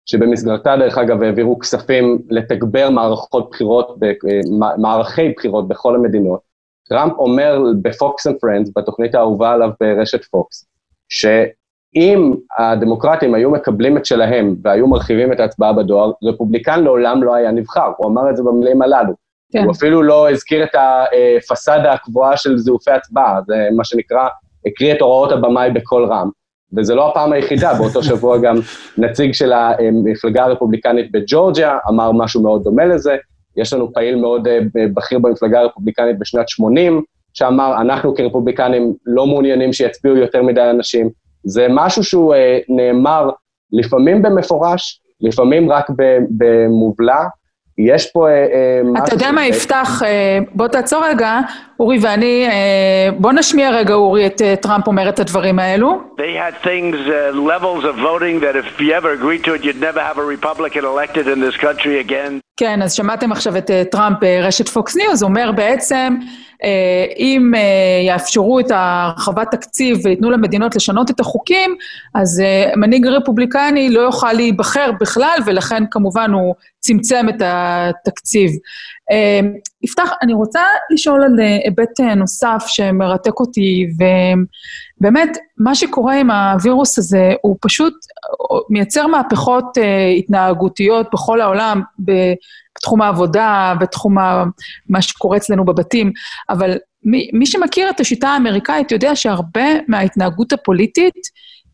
[0.06, 4.40] שבמסגרתה, דרך אגב, העבירו כספים לתגבר מערכות בחירות, אה,
[4.78, 6.40] מערכי בחירות בכל המדינות.
[6.88, 10.66] טראמפ אומר בפוקס אנד פרנדס, בתוכנית האהובה עליו ברשת פוקס,
[11.08, 17.50] שאם הדמוקרטים היו מקבלים את שלהם והיו מרחיבים את ההצבעה בדואר, רפובליקן לעולם לא היה
[17.50, 19.12] נבחר, הוא אמר את זה במילים הללו.
[19.52, 19.64] כן.
[19.64, 24.28] הוא אפילו לא הזכיר את הפסאדה הקבועה של זיופי הצבעה, זה מה שנקרא,
[24.66, 26.30] הקריא את הוראות הבמאי בקול רם.
[26.76, 28.56] וזה לא הפעם היחידה, באותו שבוע גם
[28.98, 33.16] נציג של המפלגה הרפובליקנית בג'ורג'יה אמר משהו מאוד דומה לזה.
[33.56, 34.58] יש לנו פעיל מאוד אה,
[34.94, 37.02] בכיר במפלגה הרפובליקנית בשנת 80,
[37.34, 41.10] שאמר, אנחנו כרפובליקנים לא מעוניינים שיצביעו יותר מדי אנשים.
[41.44, 43.30] זה משהו שהוא אה, נאמר
[43.72, 45.86] לפעמים במפורש, לפעמים רק
[46.30, 47.24] במובלע,
[47.78, 49.04] יש פה אה, אה, משהו...
[49.04, 51.40] אתה יודע מה יפתח, אה, בוא תעצור רגע,
[51.80, 52.46] אורי ואני,
[53.18, 56.00] בוא נשמיע רגע אורי את טראמפ אומר את הדברים האלו.
[56.16, 59.80] They had things, uh, levels of voting that if you ever agreed to it, you'd
[59.80, 62.43] never have a Republican elected in this country again.
[62.56, 66.16] כן, אז שמעתם עכשיו את טראמפ ברשת פוקס ניוז, הוא אומר בעצם,
[67.16, 67.52] אם
[68.06, 71.76] יאפשרו את הרחבת תקציב וייתנו למדינות לשנות את החוקים,
[72.14, 72.42] אז
[72.76, 78.50] מנהיג רפובליקני לא יוכל להיבחר בכלל, ולכן כמובן הוא צמצם את התקציב.
[79.82, 83.86] יפתח, אני רוצה לשאול על היבט נוסף שמרתק אותי,
[85.00, 87.94] ובאמת, מה שקורה עם הווירוס הזה, הוא פשוט
[88.70, 89.64] מייצר מהפכות
[90.18, 94.16] התנהגותיות בכל העולם, בתחום העבודה, בתחום
[94.88, 96.12] מה שקורה אצלנו בבתים,
[96.50, 101.14] אבל מי, מי שמכיר את השיטה האמריקאית יודע שהרבה מההתנהגות הפוליטית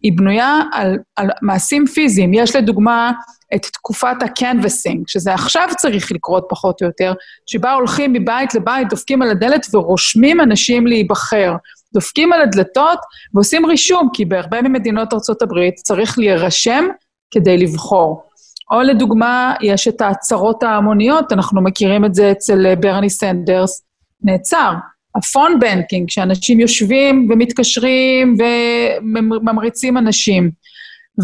[0.02, 2.34] היא בנויה על, על מעשים פיזיים.
[2.34, 3.12] יש לדוגמה
[3.54, 7.12] את תקופת הקנבסינג, שזה עכשיו צריך לקרות פחות או יותר,
[7.46, 11.52] שבה הולכים מבית לבית, דופקים על הדלת ורושמים אנשים להיבחר.
[11.94, 12.98] דופקים על הדלתות
[13.34, 16.84] ועושים רישום, כי בהרבה ממדינות ארה"ב צריך להירשם
[17.30, 18.22] כדי לבחור.
[18.70, 23.82] או לדוגמה, יש את העצרות ההמוניות, אנחנו מכירים את זה אצל ברני סנדרס,
[24.22, 24.72] נעצר.
[25.16, 28.36] ה phone banking, שאנשים יושבים ומתקשרים
[29.02, 30.50] וממריצים אנשים.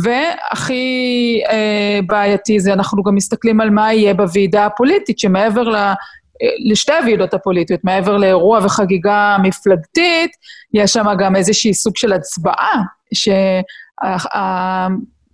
[0.02, 5.94] והכי אה, בעייתי זה, אנחנו גם מסתכלים על מה יהיה בוועידה הפוליטית, שמעבר.
[6.70, 10.30] לשתי הוועידות הפוליטיות, מעבר לאירוע וחגיגה מפלגתית,
[10.74, 12.82] יש שם גם איזושהי סוג של הצבעה,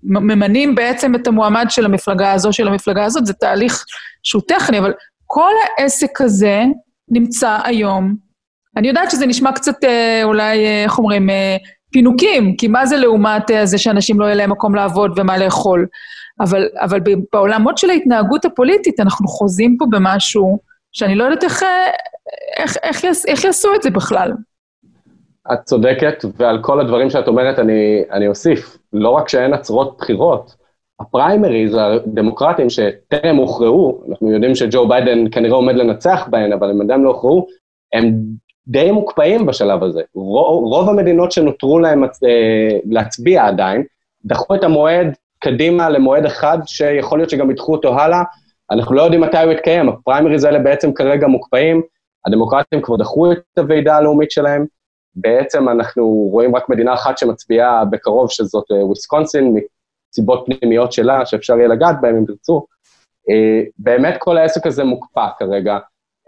[0.04, 3.84] שממנים בעצם את המועמד של המפלגה הזו, של המפלגה הזאת, זה תהליך
[4.22, 4.92] שהוא טכני, אבל
[5.26, 6.62] כל העסק הזה
[7.08, 8.16] נמצא היום
[8.76, 11.56] אני יודעת שזה נשמע קצת אה, אולי, אה, איך אומרים, אה,
[11.92, 15.86] פינוקים, כי מה זה לעומת זה שאנשים לא יהיה להם מקום לעבוד ומה לאכול?
[16.40, 17.00] אבל, אבל
[17.32, 20.58] בעולמות של ההתנהגות הפוליטית אנחנו חוזים פה במשהו
[20.92, 21.62] שאני לא יודעת איך,
[22.56, 24.32] איך, איך, איך, איך יעשו את זה בכלל.
[25.52, 28.78] את צודקת, ועל כל הדברים שאת אומרת אני, אני אוסיף.
[28.92, 30.56] לא רק שאין עצרות בחירות,
[31.00, 37.00] הפריימריז הדמוקרטיים שטרם הוכרעו, אנחנו יודעים שג'ו ביידן כנראה עומד לנצח בהן, אבל הם עדיין
[37.00, 37.46] לא הוכרעו,
[37.92, 38.14] הם
[38.66, 40.02] די מוקפאים בשלב הזה.
[40.14, 42.08] רוב, רוב המדינות שנותרו להם אה,
[42.84, 43.82] להצביע עדיין,
[44.24, 48.22] דחו את המועד קדימה למועד אחד, שיכול להיות שגם ידחו אותו הלאה.
[48.72, 51.82] אנחנו לא יודעים מתי הוא יתקיים, הפריימריז האלה בעצם כרגע מוקפאים,
[52.26, 54.66] הדמוקרטים כבר דחו את הוועידה הלאומית שלהם,
[55.14, 59.54] בעצם אנחנו רואים רק מדינה אחת שמצביעה בקרוב, שזאת אה, וויסקונסין,
[60.12, 62.66] מסיבות פנימיות שלה, שאפשר יהיה לגעת בהן אם תרצו.
[63.30, 65.78] אה, באמת כל העסק הזה מוקפא כרגע.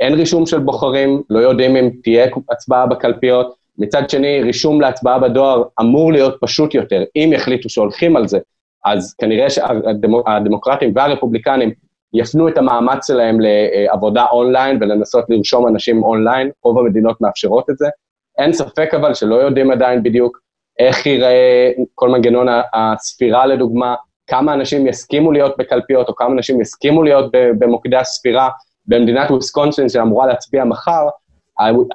[0.01, 3.55] אין רישום של בוחרים, לא יודעים אם תהיה הצבעה בקלפיות.
[3.79, 7.05] מצד שני, רישום להצבעה בדואר אמור להיות פשוט יותר.
[7.17, 8.39] אם יחליטו שהולכים על זה,
[8.85, 11.71] אז כנראה שהדמוקרטים והרפובליקנים
[12.15, 17.87] יפנו את המאמץ שלהם לעבודה אונליין ולנסות לרשום אנשים אונליין, רוב המדינות מאפשרות את זה.
[18.39, 20.39] אין ספק אבל שלא יודעים עדיין בדיוק
[20.79, 23.95] איך ייראה כל מנגנון הספירה לדוגמה,
[24.27, 28.49] כמה אנשים יסכימו להיות בקלפיות או כמה אנשים יסכימו להיות במוקדי הספירה,
[28.87, 31.09] במדינת וויסקונסין שאמורה להצביע מחר,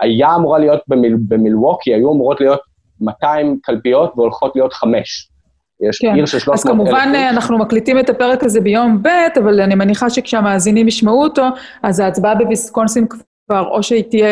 [0.01, 2.59] היה אמורה להיות במיל, במילווקי, היו אמורות להיות
[3.01, 5.29] 200 קלפיות והולכות להיות חמש.
[5.81, 6.15] יש כן.
[6.15, 6.65] עיר של 300 אלף.
[6.65, 7.33] אז כמובן אלף.
[7.33, 11.45] אנחנו מקליטים את הפרק הזה ביום ב', אבל אני מניחה שכשהמאזינים ישמעו אותו,
[11.83, 13.07] אז ההצבעה בוויסקונסין
[13.47, 14.27] כבר או שהיא תהיה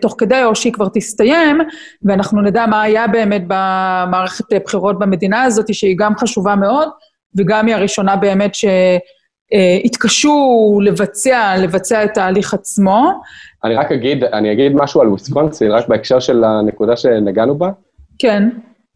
[0.00, 1.58] תוך כדי או שהיא כבר תסתיים,
[2.02, 6.88] ואנחנו נדע מה היה באמת במערכת בחירות במדינה הזאת, שהיא גם חשובה מאוד,
[7.38, 8.64] וגם היא הראשונה באמת ש...
[9.52, 13.10] אה, התקשו לבצע, לבצע את ההליך עצמו.
[13.64, 17.70] אני רק אגיד, אני אגיד משהו על וויסקונסין, רק בהקשר של הנקודה שנגענו בה.
[18.18, 18.48] כן.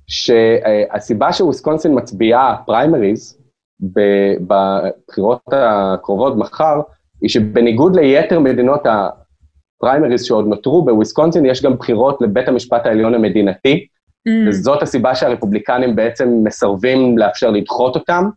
[0.06, 3.38] שהסיבה שוויסקונסין מצביעה פריימריז
[3.80, 6.80] בבחירות הקרובות מחר,
[7.20, 13.86] היא שבניגוד ליתר מדינות הפריימריז שעוד נותרו, בוויסקונסין יש גם בחירות לבית המשפט העליון המדינתי,
[14.28, 14.48] אממ.
[14.48, 18.28] וזאת הסיבה שהרפובליקנים בעצם מסרבים לאפשר לדחות אותם.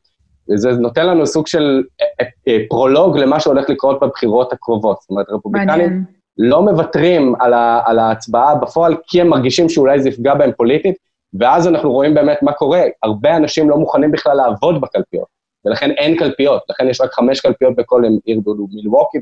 [0.51, 4.97] וזה נותן לנו סוג של אה, אה, פרולוג למה שהולך לקרות בבחירות הקרובות.
[5.01, 6.03] זאת אומרת, רפובליקנים
[6.37, 10.95] לא מוותרים על, ה, על ההצבעה בפועל, כי הם מרגישים שאולי זה יפגע בהם פוליטית,
[11.39, 12.81] ואז אנחנו רואים באמת מה קורה.
[13.03, 15.27] הרבה אנשים לא מוכנים בכלל לעבוד בקלפיות,
[15.65, 18.41] ולכן אין קלפיות, לכן יש רק חמש קלפיות בכל עיר
[18.73, 19.17] מילווקי,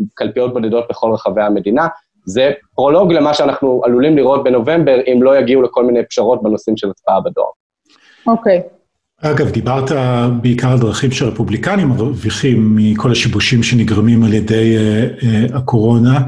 [0.00, 1.86] וקלפיות בודדות בכל רחבי המדינה.
[2.24, 6.90] זה פרולוג למה שאנחנו עלולים לראות בנובמבר, אם לא יגיעו לכל מיני פשרות בנושאים של
[6.90, 7.48] הצבעה בדואר.
[8.26, 8.62] אוקיי.
[8.64, 8.78] Okay.
[9.22, 9.90] אגב, דיברת
[10.42, 16.18] בעיקר על דרכים שרפובליקנים מרוויחים מכל השיבושים שנגרמים על ידי uh, uh, הקורונה,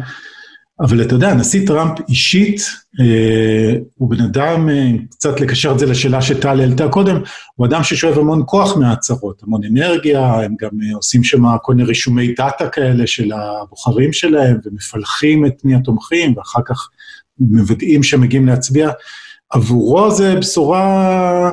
[0.81, 4.73] אבל אתה יודע, הנשיא טראמפ אישית, uh, הוא בן אדם, uh,
[5.11, 7.17] קצת לקשר את זה לשאלה שטל העלתה קודם,
[7.55, 11.89] הוא אדם ששואב המון כוח מההצהרות, המון אנרגיה, הם גם uh, עושים שם כל מיני
[11.89, 16.89] רישומי דאטה כאלה של הבוחרים שלהם, ומפלחים את מי התומכים, ואחר כך
[17.41, 18.91] מוודאים שהם מגיעים להצביע.
[19.51, 21.51] עבורו זה בשורה...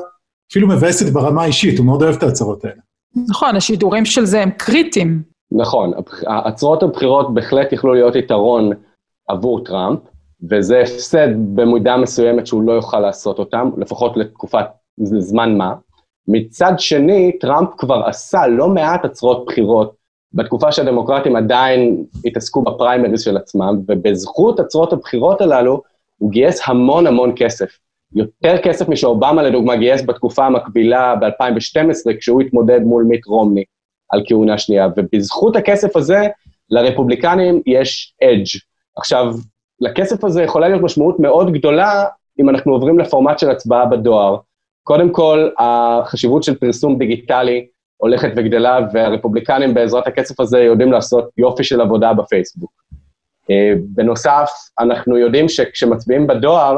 [0.52, 2.82] אפילו מבאסת ברמה האישית, הוא מאוד אוהב את ההצהרות האלה.
[3.30, 5.22] נכון, השידורים של זה הם קריטיים.
[5.52, 5.92] נכון,
[6.28, 8.72] הצהרות הבחירות בהחלט יכלו להיות יתרון
[9.28, 10.00] עבור טראמפ,
[10.50, 14.66] וזה הפסד במידה מסוימת שהוא לא יוכל לעשות אותם, לפחות לתקופת
[15.00, 15.74] זמן מה.
[16.28, 19.96] מצד שני, טראמפ כבר עשה לא מעט הצהרות בחירות
[20.34, 25.82] בתקופה שהדמוקרטים עדיין התעסקו בפריימריז של עצמם, ובזכות הצהרות הבחירות הללו,
[26.18, 27.78] הוא גייס המון המון כסף.
[28.16, 33.64] יותר כסף משאובמה לדוגמה גייס בתקופה המקבילה ב-2012, כשהוא התמודד מול מיט רומני
[34.10, 36.28] על כהונה שנייה, ובזכות הכסף הזה,
[36.70, 38.60] לרפובליקנים יש אדג'.
[38.98, 39.34] עכשיו,
[39.80, 42.06] לכסף הזה יכולה להיות משמעות מאוד גדולה
[42.40, 44.38] אם אנחנו עוברים לפורמט של הצבעה בדואר.
[44.84, 51.64] קודם כל, החשיבות של פרסום דיגיטלי הולכת וגדלה, והרפובליקנים בעזרת הכסף הזה יודעים לעשות יופי
[51.64, 52.72] של עבודה בפייסבוק.
[53.50, 56.78] אה, בנוסף, אנחנו יודעים שכשמצביעים בדואר,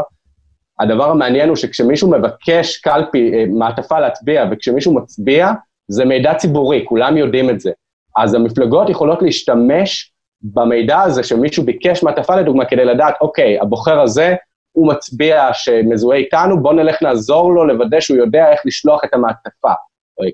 [0.80, 5.52] הדבר המעניין הוא שכשמישהו מבקש קלפי, אה, מעטפה להצביע, וכשמישהו מצביע,
[5.88, 7.72] זה מידע ציבורי, כולם יודעים את זה.
[8.18, 14.36] אז המפלגות יכולות להשתמש במידע הזה שמישהו ביקש מעטפה לדוגמה, כדי לדעת, אוקיי, הבוחר הזה,
[14.72, 19.72] הוא מצביע שמזוהה איתנו, בואו נלך לעזור לו, לוודא שהוא יודע איך לשלוח את המעטפה.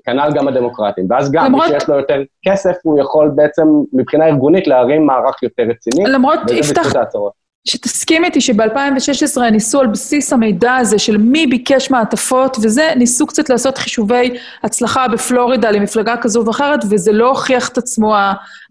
[0.04, 1.06] כנ"ל גם הדמוקרטים.
[1.10, 1.64] ואז גם למרות...
[1.64, 6.10] מי שיש לו יותר כסף, הוא יכול בעצם, מבחינה ארגונית, להרים מערך יותר רציני.
[6.10, 6.92] למרות, יפתח,
[7.66, 13.50] שתסכים איתי שב-2016 ניסו על בסיס המידע הזה של מי ביקש מעטפות וזה, ניסו קצת
[13.50, 18.14] לעשות חישובי הצלחה בפלורידה למפלגה כזו ואחרת, וזה לא הוכיח את עצמו.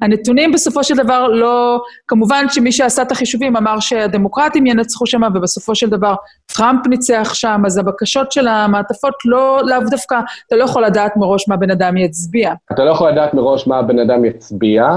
[0.01, 1.81] הנתונים בסופו של דבר לא...
[2.07, 7.61] כמובן שמי שעשה את החישובים אמר שהדמוקרטים ינצחו שם, ובסופו של דבר טראמפ ניצח שם,
[7.65, 11.97] אז הבקשות של המעטפות לא, לאו דווקא, אתה לא יכול לדעת מראש מה בן אדם
[11.97, 12.53] יצביע.
[12.71, 14.87] אתה לא יכול לדעת מראש מה הבן אדם יצביע.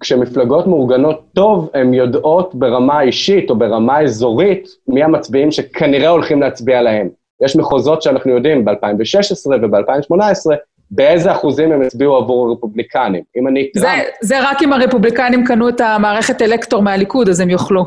[0.00, 6.82] כשמפלגות מאורגנות טוב, הן יודעות ברמה אישית או ברמה אזורית מי המצביעים שכנראה הולכים להצביע
[6.82, 7.08] להם.
[7.44, 10.54] יש מחוזות שאנחנו יודעים ב-2016 וב-2018,
[10.90, 13.22] באיזה אחוזים הם הצביעו עבור הרפובליקנים.
[13.36, 14.04] אם אני זה, טראמפ...
[14.20, 17.84] זה רק אם הרפובליקנים קנו את המערכת אלקטור מהליכוד, אז הם יוכלו.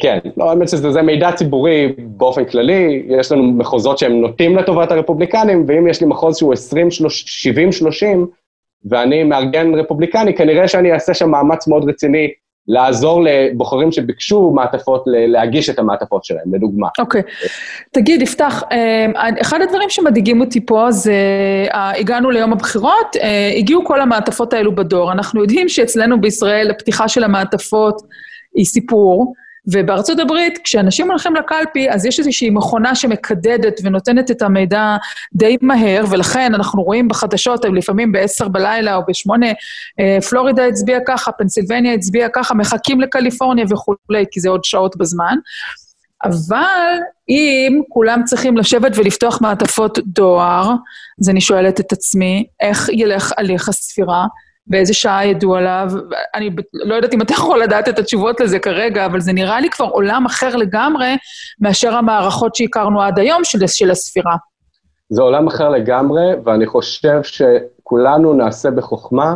[0.00, 5.64] כן, לא, האמת שזה מידע ציבורי באופן כללי, יש לנו מחוזות שהם נוטים לטובת הרפובליקנים,
[5.68, 8.06] ואם יש לי מחוז שהוא 70-30,
[8.90, 12.28] ואני מארגן רפובליקני, כנראה שאני אעשה שם מאמץ מאוד רציני
[12.68, 16.88] לעזור לבוחרים שביקשו מעטפות, להגיש את המעטפות שלהם, לדוגמה.
[16.98, 17.20] אוקיי.
[17.20, 17.48] Okay.
[17.92, 19.06] תגיד, יפתח, אה,
[19.40, 21.12] אחד הדברים שמדאיגים אותי פה זה,
[21.74, 25.12] אה, הגענו ליום הבחירות, אה, הגיעו כל המעטפות האלו בדור.
[25.12, 28.02] אנחנו יודעים שאצלנו בישראל הפתיחה של המעטפות
[28.54, 29.34] היא סיפור.
[29.72, 34.96] ובארצות הברית, כשאנשים הולכים לקלפי, אז יש איזושהי מכונה שמקדדת ונותנת את המידע
[35.34, 39.30] די מהר, ולכן אנחנו רואים בחדשות, לפעמים ב-10 בלילה או ב-8,
[40.00, 45.36] אה, פלורידה הצביעה ככה, פנסילבניה הצביעה ככה, מחכים לקליפורניה וכולי, כי זה עוד שעות בזמן.
[46.24, 50.70] אבל אם כולם צריכים לשבת ולפתוח מעטפות דואר,
[51.20, 54.26] אז אני שואלת את עצמי, איך ילך הליך הספירה?
[54.68, 55.90] באיזה שעה ידעו עליו.
[56.34, 59.70] אני לא יודעת אם אתה יכול לדעת את התשובות לזה כרגע, אבל זה נראה לי
[59.70, 61.16] כבר עולם אחר לגמרי
[61.60, 64.36] מאשר המערכות שהכרנו עד היום של, של הספירה.
[65.10, 69.34] זה עולם אחר לגמרי, ואני חושב שכולנו נעשה בחוכמה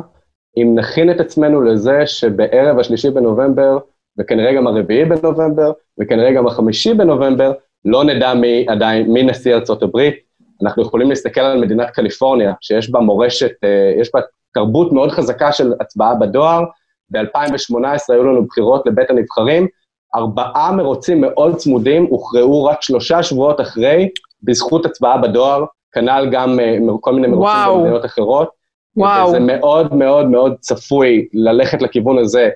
[0.57, 3.79] אם נכין את עצמנו לזה שבערב השלישי בנובמבר,
[4.19, 7.53] וכנראה גם הרביעי בנובמבר, וכנראה גם החמישי בנובמבר,
[7.85, 10.15] לא נדע מי עדיין, מי נשיא ארצות הברית.
[10.63, 14.21] אנחנו יכולים להסתכל על מדינת קליפורניה, שיש בה מורשת, אה, יש בה
[14.55, 16.63] תרבות מאוד חזקה של הצבעה בדואר.
[17.11, 17.77] ב-2018
[18.09, 19.67] היו לנו בחירות לבית הנבחרים,
[20.15, 24.09] ארבעה מרוצים מאוד צמודים הוכרעו רק שלושה שבועות אחרי,
[24.43, 27.79] בזכות הצבעה בדואר, כנ"ל גם uh, כל מיני מרוצים וואו.
[27.79, 28.49] במדינות אחרות.
[28.97, 29.29] וואו.
[29.29, 32.49] וזה מאוד מאוד מאוד צפוי ללכת לכיוון הזה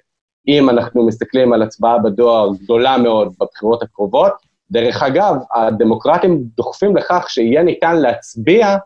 [0.48, 4.32] אם אנחנו מסתכלים על הצבעה בדואר גדולה מאוד בבחירות הקרובות.
[4.70, 8.76] דרך אגב, הדמוקרטים דוחפים לכך שיהיה ניתן להצביע,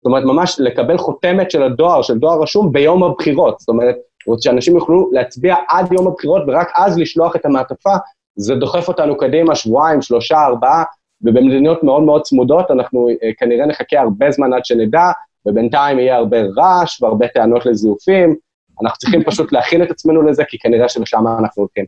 [0.00, 3.60] זאת אומרת, ממש לקבל חותמת של הדואר, של דואר רשום, ביום הבחירות.
[3.60, 3.96] זאת אומרת,
[4.40, 7.96] שאנשים יוכלו להצביע עד יום הבחירות ורק אז לשלוח את המעטפה,
[8.36, 10.84] זה דוחף אותנו קדימה שבועיים, שלושה, ארבעה,
[11.22, 15.10] ובמדינות מאוד מאוד צמודות אנחנו אה, כנראה נחכה הרבה זמן עד שנדע,
[15.46, 18.36] ובינתיים יהיה הרבה רעש והרבה טענות לזיופים.
[18.82, 21.84] אנחנו צריכים פשוט להכין את עצמנו לזה, כי כנראה שלשם אנחנו הולכים.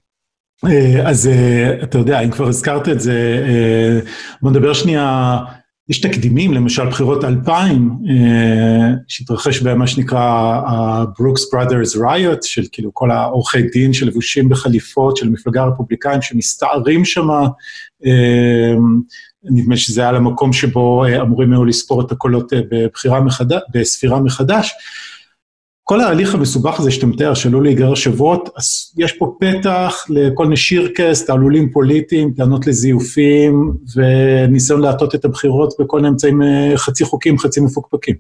[0.67, 3.15] אה, אז אה, אתה יודע, אם כבר הזכרת את זה,
[4.43, 5.39] בוא נדבר שנייה
[5.89, 10.21] יש תקדימים, למשל בחירות 2000, אה, שהתרחש בהם מה שנקרא
[10.67, 17.29] ה-Brooks Brothers Riot, של כאילו כל העורכי דין שלבושים בחליפות של מפלגה רפובליקאים שמסתערים שם,
[18.07, 18.75] אה,
[19.45, 24.73] נדמה שזה היה למקום שבו אה, אמורים היו לספור את הקולות בבחירה מחדש, בספירה מחדש.
[25.85, 28.49] כל ההליך המסובך הזה שאתה מתאר, שלא להיגרר שבועות,
[28.99, 35.97] יש פה פתח לכל מיני שירקס, תעלולים פוליטיים, טענות לזיופים, וניסיון להטות את הבחירות בכל
[35.97, 38.15] מיני אמצעים אה, חצי חוקים, חצי מפוקפקים.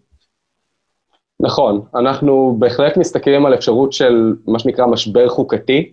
[1.41, 5.93] נכון, אנחנו בהחלט מסתכלים על אפשרות של מה שנקרא משבר חוקתי,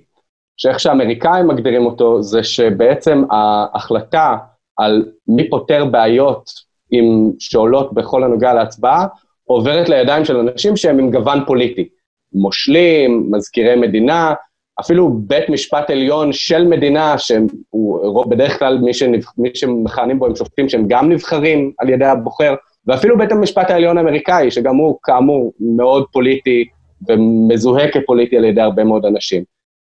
[0.57, 4.37] שאיך שהאמריקאים מגדירים אותו, זה שבעצם ההחלטה
[4.77, 6.49] על מי פותר בעיות
[6.91, 9.07] עם, שעולות בכל הנוגע להצבעה,
[9.49, 11.89] עוברת לידיים של אנשים שהם עם גוון פוליטי.
[12.33, 14.33] מושלים, מזכירי מדינה,
[14.79, 20.35] אפילו בית משפט עליון של מדינה, שהוא בדרך כלל מי, שנבח, מי שמכהנים בו הם
[20.35, 22.55] שופטים שהם גם נבחרים על ידי הבוחר,
[22.87, 26.65] ואפילו בית המשפט העליון האמריקאי, שגם הוא כאמור מאוד פוליטי
[27.09, 29.43] ומזוהה כפוליטי על ידי הרבה מאוד אנשים.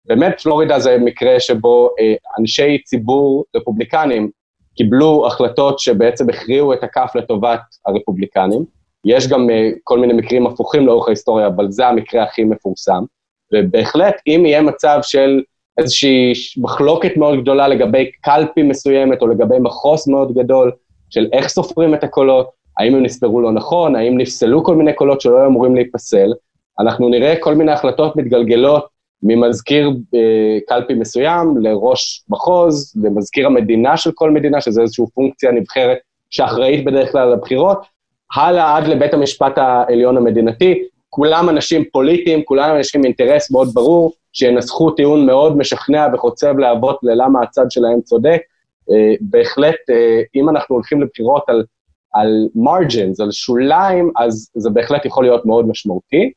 [0.05, 4.29] באמת פלורידה זה מקרה שבו אה, אנשי ציבור רפובליקנים
[4.75, 8.76] קיבלו החלטות שבעצם הכריעו את הכף לטובת הרפובליקנים,
[9.07, 13.03] יש גם uh, כל מיני מקרים הפוכים לאורך ההיסטוריה, אבל זה המקרה הכי מפורסם.
[13.53, 15.41] ובהחלט, אם יהיה מצב של
[15.77, 20.71] איזושהי מחלוקת מאוד גדולה לגבי קלפי מסוימת, או לגבי מחוס מאוד גדול,
[21.09, 22.49] של איך סופרים את הקולות,
[22.79, 26.33] האם הם נספרו לא נכון, האם נפסלו כל מיני קולות שלא היו אמורים להיפסל,
[26.79, 28.87] אנחנו נראה כל מיני החלטות מתגלגלות
[29.23, 35.97] ממזכיר אה, קלפי מסוים לראש מחוז, למזכיר המדינה של כל מדינה, שזה איזושהי פונקציה נבחרת
[36.29, 37.77] שאחראית בדרך כלל לבחירות,
[38.35, 44.11] הלאה עד לבית המשפט העליון המדינתי, כולם אנשים פוליטיים, כולם אנשים עם אינטרס מאוד ברור,
[44.33, 48.41] שינסחו טיעון מאוד משכנע וחוצב להבות ללמה הצד שלהם צודק.
[48.91, 51.63] אה, בהחלט, אה, אם אנחנו הולכים לבחירות על,
[52.13, 56.31] על margins, על שוליים, אז זה בהחלט יכול להיות מאוד משמעותי.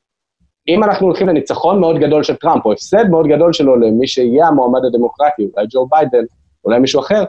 [0.68, 4.46] אם אנחנו הולכים לניצחון מאוד גדול של טראמפ, או הפסד מאוד גדול שלו למי שיהיה
[4.46, 6.24] המועמד הדמוקרטי, אולי ג'ו ביידן,
[6.64, 7.24] אולי מישהו אחר,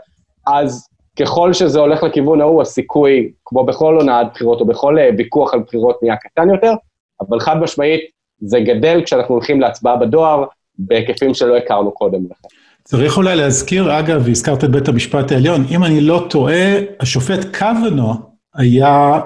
[0.47, 0.87] אז
[1.19, 5.59] ככל שזה הולך לכיוון ההוא, הסיכוי, כמו בכל הונאת בחירות או בכל אה, ויכוח על
[5.59, 6.73] בחירות, נהיה קטן יותר,
[7.21, 8.01] אבל חד משמעית,
[8.41, 10.45] זה גדל כשאנחנו הולכים להצבעה בדואר
[10.77, 12.47] בהיקפים שלא הכרנו קודם לכן.
[12.83, 18.13] צריך אולי להזכיר, אגב, והזכרת את בית המשפט העליון, אם אני לא טועה, השופט קוונו
[18.55, 19.19] היה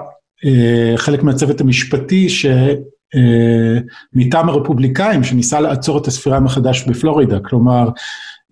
[0.44, 2.46] אה, חלק מהצוות המשפטי ש...
[3.14, 3.78] אה,
[4.12, 7.88] מטעם הרפובליקאים, שניסה לעצור את הספירה מחדש בפלורידה, כלומר,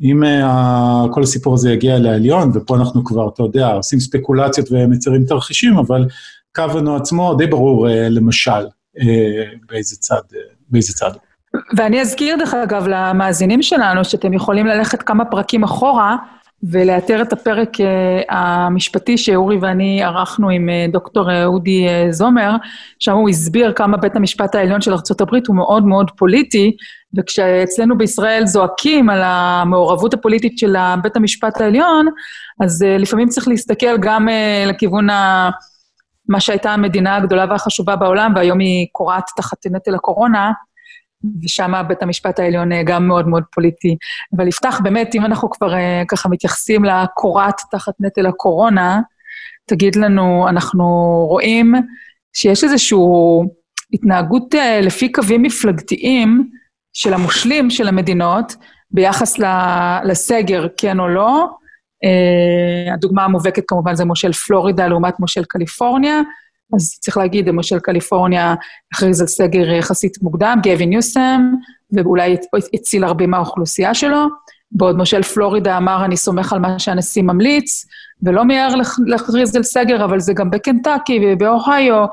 [0.04, 5.24] אם uh, כל הסיפור הזה יגיע לעליון, ופה אנחנו כבר, אתה יודע, עושים ספקולציות ומצרים
[5.24, 6.06] תרחישים, אבל
[6.54, 8.50] קוונו עצמו די ברור uh, למשל
[8.98, 9.02] uh,
[9.68, 10.36] באיזה צד, uh,
[10.70, 11.10] באיזה צד.
[11.76, 16.16] ואני אזכיר, דרך אגב, למאזינים שלנו, שאתם יכולים ללכת כמה פרקים אחורה,
[16.70, 17.84] ולאתר את הפרק uh,
[18.28, 22.56] המשפטי שאורי ואני ערכנו עם uh, דוקטור uh, אודי זומר,
[22.98, 26.76] שם הוא הסביר כמה בית המשפט העליון של ארה"ב הוא מאוד מאוד פוליטי,
[27.18, 32.06] וכשאצלנו בישראל זועקים על המעורבות הפוליטית של בית המשפט העליון,
[32.60, 34.28] אז לפעמים צריך להסתכל גם
[34.66, 35.50] לכיוון ה...
[36.28, 40.52] מה שהייתה המדינה הגדולה והחשובה בעולם, והיום היא קורעת תחת נטל הקורונה,
[41.42, 43.96] ושם בית המשפט העליון אה, גם מאוד מאוד פוליטי.
[44.36, 49.00] אבל יפתח, באמת, אם אנחנו כבר אה, ככה מתייחסים לקורת תחת נטל הקורונה,
[49.66, 50.84] תגיד לנו, אנחנו
[51.28, 51.74] רואים
[52.36, 52.98] שיש איזושהי
[53.92, 56.50] התנהגות אה, לפי קווים מפלגתיים
[56.92, 58.56] של המושלים של המדינות
[58.90, 59.38] ביחס
[60.04, 61.48] לסגר, כן או לא.
[62.94, 66.20] הדוגמה המובהקת כמובן זה מושל פלורידה לעומת מושל קליפורניה.
[66.72, 68.54] אז צריך להגיד, למשל קליפורניה
[68.92, 71.52] הכריז על סגר יחסית מוקדם, גבי ניוסם,
[71.92, 72.36] ואולי
[72.74, 74.28] הציל הרבה מהאוכלוסייה שלו,
[74.72, 77.86] בעוד מושל פלורידה אמר, אני סומך על מה שהנשיא ממליץ,
[78.22, 78.74] ולא מיהר
[79.06, 82.04] להכריז על סגר, אבל זה גם בקנטקי ובאוהיו,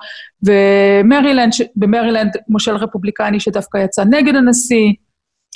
[0.44, 4.94] ומרילנד, במרילנד מושל רפובליקני שדווקא יצא נגד הנשיא,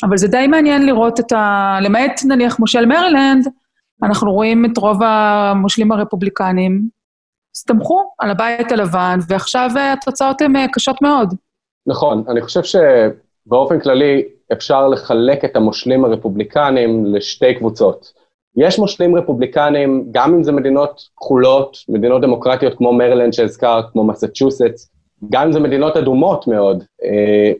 [0.03, 1.77] אבל זה די מעניין לראות את ה...
[1.81, 3.47] למעט נניח מושל מרילנד,
[4.03, 6.94] אנחנו רואים את רוב המושלים הרפובליקנים
[7.55, 11.33] הסתמכו על הבית הלבן, ועכשיו אה, התוצאות הן אה, קשות מאוד.
[11.87, 18.13] נכון, אני חושב שבאופן כללי, אפשר לחלק את המושלים הרפובליקנים לשתי קבוצות.
[18.57, 24.91] יש מושלים רפובליקנים, גם אם זה מדינות כחולות, מדינות דמוקרטיות כמו מרילנד שהזכרת, כמו מסצ'וסטס,
[25.31, 27.51] גם אם זה מדינות אדומות מאוד, אה,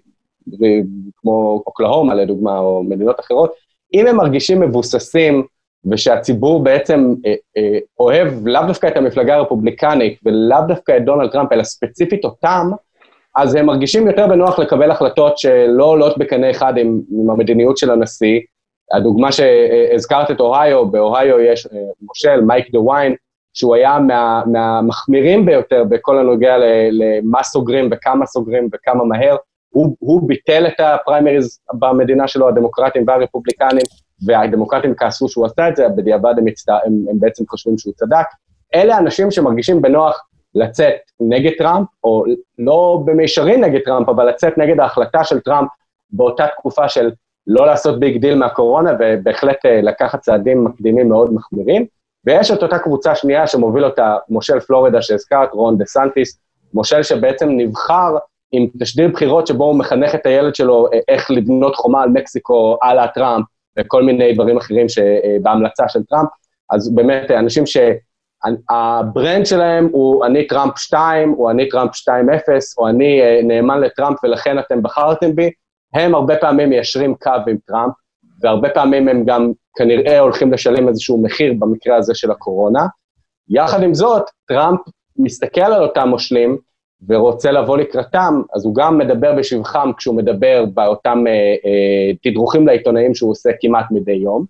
[1.18, 3.54] כמו אוקלהומה לדוגמה, או מדינות אחרות,
[3.94, 5.44] אם הם מרגישים מבוססים
[5.92, 11.52] ושהציבור בעצם אה, אה, אוהב לאו דווקא את המפלגה הרפובליקנית ולאו דווקא את דונלד טראמפ,
[11.52, 12.72] אלא ספציפית אותם,
[13.36, 17.92] אז הם מרגישים יותר בנוח לקבל החלטות שלא עולות בקנה אחד עם, עם המדיניות של
[17.92, 18.40] הנשיא.
[18.94, 23.16] הדוגמה שהזכרת את אוהיו, באוהיו יש אה, מושל, מייק דה ויין,
[23.54, 26.58] שהוא היה מה, מהמחמירים ביותר בכל הנוגע
[26.92, 29.36] למה סוגרים וכמה סוגרים וכמה מהר.
[29.70, 33.86] הוא, הוא ביטל את הפריימריז במדינה שלו, הדמוקרטים והרפובליקנים,
[34.26, 36.70] והדמוקרטים כעסו שהוא עשה את זה, בדיעבד הם, מצט...
[36.70, 38.26] הם, הם בעצם חושבים שהוא צדק.
[38.76, 42.24] אלה אנשים שמרגישים בנוח לצאת נגד טראמפ, או
[42.60, 45.70] לא במישרין נגד טראמפ, אבל לצאת נגד ההחלטה של טראמפ
[46.10, 47.12] באותה תקופה של
[47.48, 51.86] לא לעשות big deal מהקורונה, ובהחלט אה, לקחת צעדים מקדימים מאוד מחמירים.
[52.26, 56.40] ויש את אותה קבוצה שנייה שמוביל אותה מושל פלורידה שהזכרת, רון דה סנטיס,
[56.74, 58.18] מושל שבעצם נבחר
[58.52, 62.78] עם תשדיר בחירות שבו הוא מחנך את הילד שלו אה, איך לבנות חומה על מקסיקו,
[62.82, 63.46] על הטראמפ,
[63.80, 66.30] וכל מיני דברים אחרים שבהמלצה של טראמפ.
[66.72, 72.10] אז באמת, אנשים שה brand שלהם הוא אני טראמפ 2, או אני טראמפ 2.0,
[72.78, 75.50] או אני אה, נאמן לטראמפ ולכן אתם בחרתם בי,
[75.94, 77.94] הם הרבה פעמים מיישרים קו עם טראמפ,
[78.42, 82.86] והרבה פעמים הם גם כנראה הולכים לשלם איזשהו מחיר במקרה הזה של הקורונה.
[83.50, 84.80] יחד עם זאת, טראמפ
[85.18, 86.58] מסתכל על אותם מושלים,
[87.08, 91.32] ורוצה לבוא לקראתם, אז הוא גם מדבר בשבחם כשהוא מדבר באותם אה,
[91.66, 94.46] אה, תדרוכים לעיתונאים שהוא עושה כמעט מדי יום,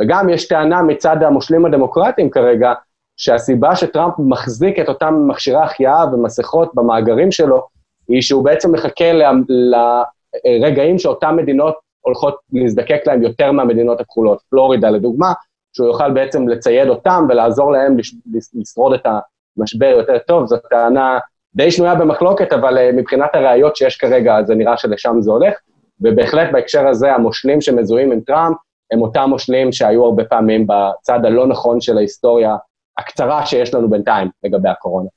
[0.00, 2.72] וגם יש טענה מצד המושלים הדמוקרטיים כרגע,
[3.16, 7.66] שהסיבה שטראמפ מחזיק את אותם מכשירי החייאה ומסכות במאגרים שלו,
[8.08, 9.04] היא שהוא בעצם מחכה
[10.44, 14.38] לרגעים שאותן מדינות הולכות להזדקק להם יותר מהמדינות הכחולות.
[14.50, 15.32] פלורידה לדוגמה,
[15.72, 17.96] שהוא יוכל בעצם לצייד אותם ולעזור להם
[18.54, 19.06] לשרוד את
[19.58, 21.18] המשבר יותר טוב, זו טענה
[21.54, 25.54] די שנויה במחלוקת, אבל uh, מבחינת הראיות שיש כרגע, זה נראה שלשם זה הולך,
[26.00, 28.56] ובהחלט בהקשר הזה, המושלים שמזוהים עם טראמפ,
[28.92, 32.56] הם אותם מושלים שהיו הרבה פעמים בצד הלא נכון של ההיסטוריה
[32.98, 35.08] הקצרה שיש לנו בינתיים לגבי הקורונה.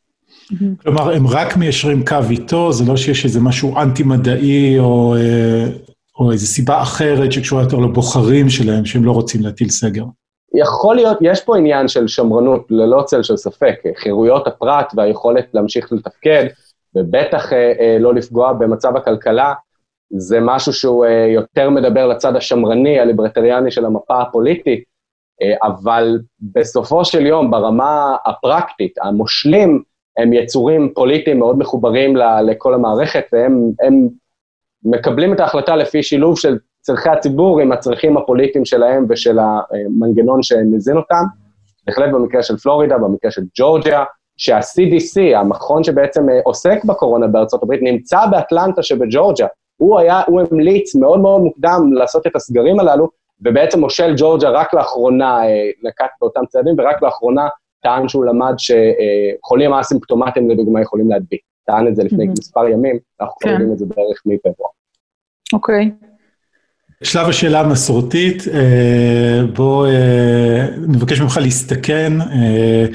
[0.82, 5.66] כלומר, הם רק מיישרים קו איתו, זה לא שיש איזה משהו אנטי-מדעי או, אה,
[6.20, 10.04] או איזו סיבה אחרת שקשורה יותר לבוחרים שלהם, שהם לא רוצים להטיל סגר.
[10.56, 15.92] יכול להיות, יש פה עניין של שמרנות, ללא צל של ספק, חירויות הפרט והיכולת להמשיך
[15.92, 16.46] לתפקד,
[16.96, 19.54] ובטח אה, אה, לא לפגוע במצב הכלכלה,
[20.10, 24.84] זה משהו שהוא אה, יותר מדבר לצד השמרני, הליברטריאני של המפה הפוליטית,
[25.42, 29.84] אה, אבל בסופו של יום, ברמה הפרקטית, המושלים
[30.18, 33.72] הם יצורים פוליטיים מאוד מחוברים לכל המערכת, והם
[34.84, 40.98] מקבלים את ההחלטה לפי שילוב של צורכי הציבור עם הצרכים הפוליטיים שלהם ושל המנגנון שמזין
[40.98, 41.24] אותם.
[41.88, 44.04] בהחלט במקרה של פלורידה, במקרה של ג'ורג'יה,
[44.38, 49.48] שה-CDC, המכון שבעצם אה, עוסק בקורונה בארצות הברית, נמצא באטלנטה שבג'ורג'יה.
[49.78, 53.10] הוא היה, הוא המליץ מאוד מאוד מוקדם לעשות את הסגרים הללו,
[53.42, 57.48] ובעצם מושל ג'ורג'ה רק לאחרונה אה, נקט באותם צעדים, ורק לאחרונה
[57.84, 61.42] טען שהוא למד שחולים אסימפטומטיים לדוגמה יכולים להדביק.
[61.66, 62.32] טען את זה לפני mm-hmm.
[62.40, 63.50] מספר ימים, אנחנו כן.
[63.50, 64.70] יודעים את זה בערך מפברואר.
[65.54, 65.92] אוקיי.
[66.02, 66.15] Okay.
[67.04, 72.86] שלב השאלה המסורתית, אה, בוא אה, נבקש ממך להסתכן, אה,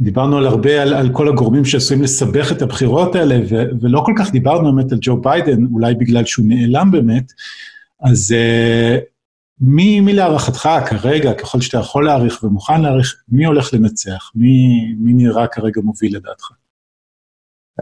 [0.00, 4.12] דיברנו על הרבה, על, על כל הגורמים שעשויים לסבך את הבחירות האלה, ו, ולא כל
[4.18, 7.32] כך דיברנו באמת על ג'ו ביידן, אולי בגלל שהוא נעלם באמת,
[8.02, 8.34] אז
[9.60, 14.32] מי, מי להערכתך כרגע, ככל שאתה יכול להעריך ומוכן להעריך, מי הולך לנצח?
[14.34, 14.68] מי,
[14.98, 16.50] מי נראה כרגע מוביל לדעתך?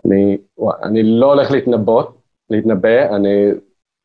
[0.07, 0.37] אני,
[0.85, 2.19] אני לא הולך להתנבאות,
[2.51, 3.51] להתנבא, אני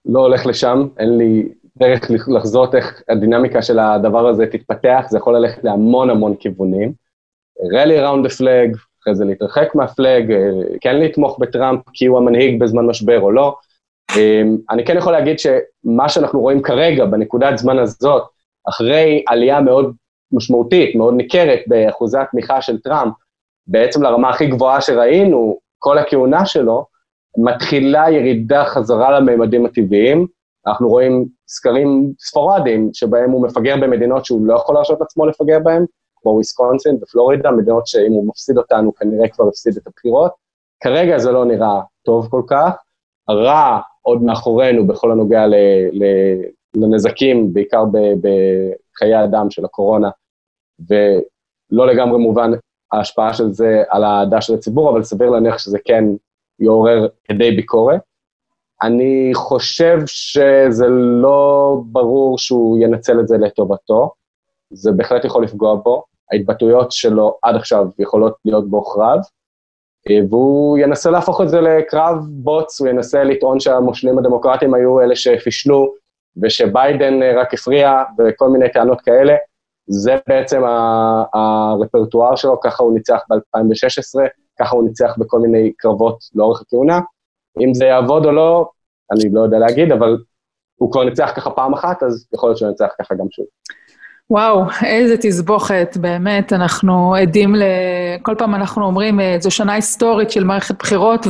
[0.05, 5.37] לא הולך לשם, אין לי דרך לחזות איך הדינמיקה של הדבר הזה תתפתח, זה יכול
[5.37, 6.93] ללכת להמון המון כיוונים.
[7.73, 10.49] rally round ה flag, אחרי זה להתרחק מה flag, אה,
[10.81, 13.55] כן לתמוך בטראמפ כי הוא המנהיג בזמן משבר או לא.
[14.17, 18.23] אה, אני כן יכול להגיד שמה שאנחנו רואים כרגע, בנקודת זמן הזאת,
[18.69, 19.93] אחרי עלייה מאוד
[20.31, 23.13] משמעותית, מאוד ניכרת באחוזי התמיכה של טראמפ,
[23.67, 26.85] בעצם לרמה הכי גבוהה שראינו כל הכהונה שלו,
[27.37, 30.27] מתחילה ירידה חזרה לממדים הטבעיים.
[30.67, 35.85] אנחנו רואים סקרים ספורדיים, שבהם הוא מפגר במדינות שהוא לא יכול להרשות לעצמו לפגר בהן,
[36.21, 40.31] כמו וויסקונסין ופלורידה, מדינות שאם הוא מפסיד אותן, הוא כנראה כבר הפסיד את הבחירות.
[40.83, 42.75] כרגע זה לא נראה טוב כל כך.
[43.27, 45.55] הרע עוד מאחורינו בכל הנוגע ל,
[45.91, 46.03] ל,
[46.75, 50.09] לנזקים, בעיקר בחיי אדם של הקורונה,
[50.89, 52.51] ולא לגמרי מובן
[52.91, 56.03] ההשפעה של זה על האהדה של הציבור, אבל סביר להניח שזה כן
[56.59, 58.01] יעורר כדי ביקורת.
[58.81, 60.87] אני חושב שזה
[61.21, 64.11] לא ברור שהוא ינצל את זה לטובתו,
[64.71, 69.19] זה בהחלט יכול לפגוע בו, ההתבטאויות שלו עד עכשיו יכולות להיות בו קרב,
[70.09, 75.15] אה, והוא ינסה להפוך את זה לקרב בוץ, הוא ינסה לטעון שהמושלים הדמוקרטיים היו אלה
[75.15, 75.93] שפישלו,
[76.41, 79.35] ושביידן אה, רק הפריע, וכל מיני טענות כאלה.
[79.87, 80.61] זה בעצם
[81.33, 84.19] הרפרטואר שלו, ככה הוא ניצח ב-2016,
[84.59, 86.99] ככה הוא ניצח בכל מיני קרבות לאורך הכהונה.
[87.59, 88.69] אם זה יעבוד או לא,
[89.11, 90.17] אני לא יודע להגיד, אבל
[90.75, 93.45] הוא כבר ניצח ככה פעם אחת, אז יכול להיות שהוא ינצח ככה גם שוב.
[94.29, 97.63] וואו, איזה תסבוכת, באמת, אנחנו עדים ל...
[98.21, 101.27] כל פעם אנחנו אומרים, אה, זו שנה היסטורית של מערכת בחירות,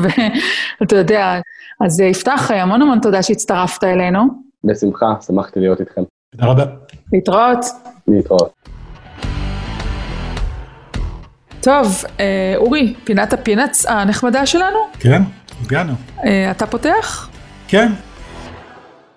[0.81, 1.39] ואתה יודע,
[1.85, 4.21] אז יפתח, המון המון תודה שהצטרפת אלינו.
[4.63, 6.01] בשמחה, שמחתי להיות איתכם.
[6.31, 6.65] תודה רבה.
[7.13, 7.65] להתראות.
[8.07, 8.78] להתראות.
[11.61, 14.77] טוב, אה, אורי, פינת הפינאץ הנחמדה שלנו?
[14.99, 15.21] כן,
[15.65, 15.93] הגענו.
[16.25, 17.29] אה, אתה פותח?
[17.67, 17.91] כן.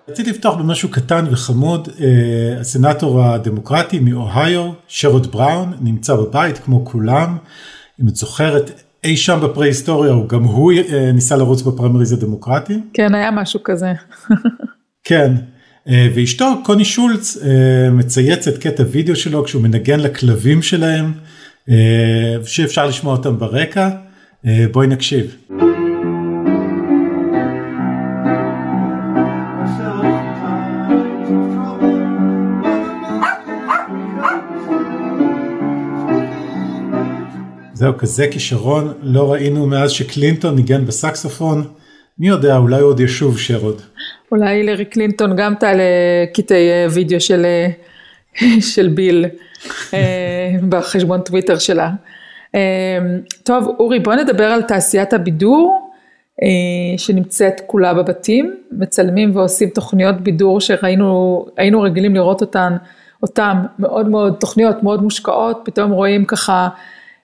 [0.09, 7.37] רציתי לפתוח במשהו קטן וחמוד, אה, הסנאטור הדמוקרטי מאוהיו, שרוד בראון, נמצא בבית כמו כולם,
[8.01, 10.73] אם את זוכרת, אי שם בפרה-היסטוריה, גם הוא
[11.13, 12.79] ניסה לרוץ בפריימריז הדמוקרטי.
[12.93, 13.93] כן, היה משהו כזה.
[15.07, 15.33] כן,
[15.87, 17.37] ואשתו, קוני שולץ,
[17.91, 21.13] מצייצת קטע וידאו שלו כשהוא מנגן לכלבים שלהם,
[22.45, 23.89] שאפשר לשמוע אותם ברקע.
[24.45, 25.35] אה, בואי נקשיב.
[37.73, 41.63] זהו, כזה כישרון לא ראינו מאז שקלינטון ניגן בסקסופון.
[42.19, 43.81] מי יודע, אולי עוד ישוב שרוד.
[44.31, 45.83] אולי הילרי קלינטון גם תעלה
[46.33, 47.67] קטעי אה, וידאו של, אה,
[48.73, 49.25] של ביל
[49.93, 51.91] אה, בחשבון טוויטר שלה.
[53.43, 55.89] טוב, אורי, בוא נדבר על תעשיית הבידור
[56.97, 61.45] שנמצאת כולה בבתים, מצלמים ועושים תוכניות בידור שראינו,
[61.83, 62.73] רגילים לראות אותן,
[63.23, 66.69] אותן מאוד מאוד, תוכניות מאוד מושקעות, פתאום רואים ככה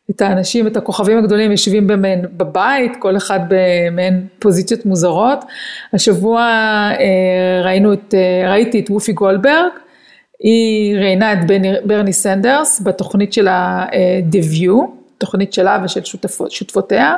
[0.09, 5.45] את האנשים, את הכוכבים הגדולים יושבים במעין בבית, כל אחד במעין פוזיציות מוזרות.
[5.93, 9.71] השבוע אה, ראינו את, אה, ראיתי את וופי גולדברג,
[10.39, 11.37] היא ראיינה את
[11.85, 14.73] ברני סנדרס בתוכנית שלה אה, The View,
[15.17, 17.15] תוכנית שלה ושל שותפות, שותפותיה,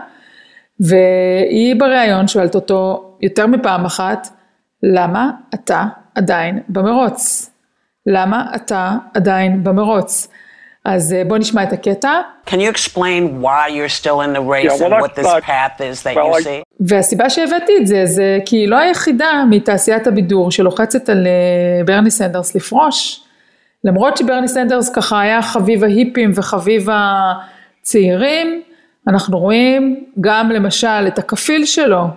[0.79, 4.27] והיא בריאיון שואלת אותו יותר מפעם אחת,
[4.83, 7.51] למה אתה עדיין במרוץ?
[8.05, 10.27] למה אתה עדיין במרוץ?
[10.85, 12.21] אז בוא נשמע את הקטע.
[12.47, 15.45] Can you explain why you're still in the race Yeah, well, and what this that's-
[15.45, 16.63] path is that well, you I- see?
[16.79, 22.11] והסיבה שהבאתי את זה, זה כי היא לא היחידה מתעשיית הבידור שלוחצת על אה, ברני
[22.11, 23.21] סנדרס לפרוש.
[23.83, 26.87] למרות שברני סנדרס ככה היה חביב ההיפים וחביב
[27.81, 28.61] הצעירים,
[29.07, 32.07] אנחנו רואים גם למשל את הכפיל שלו, אה,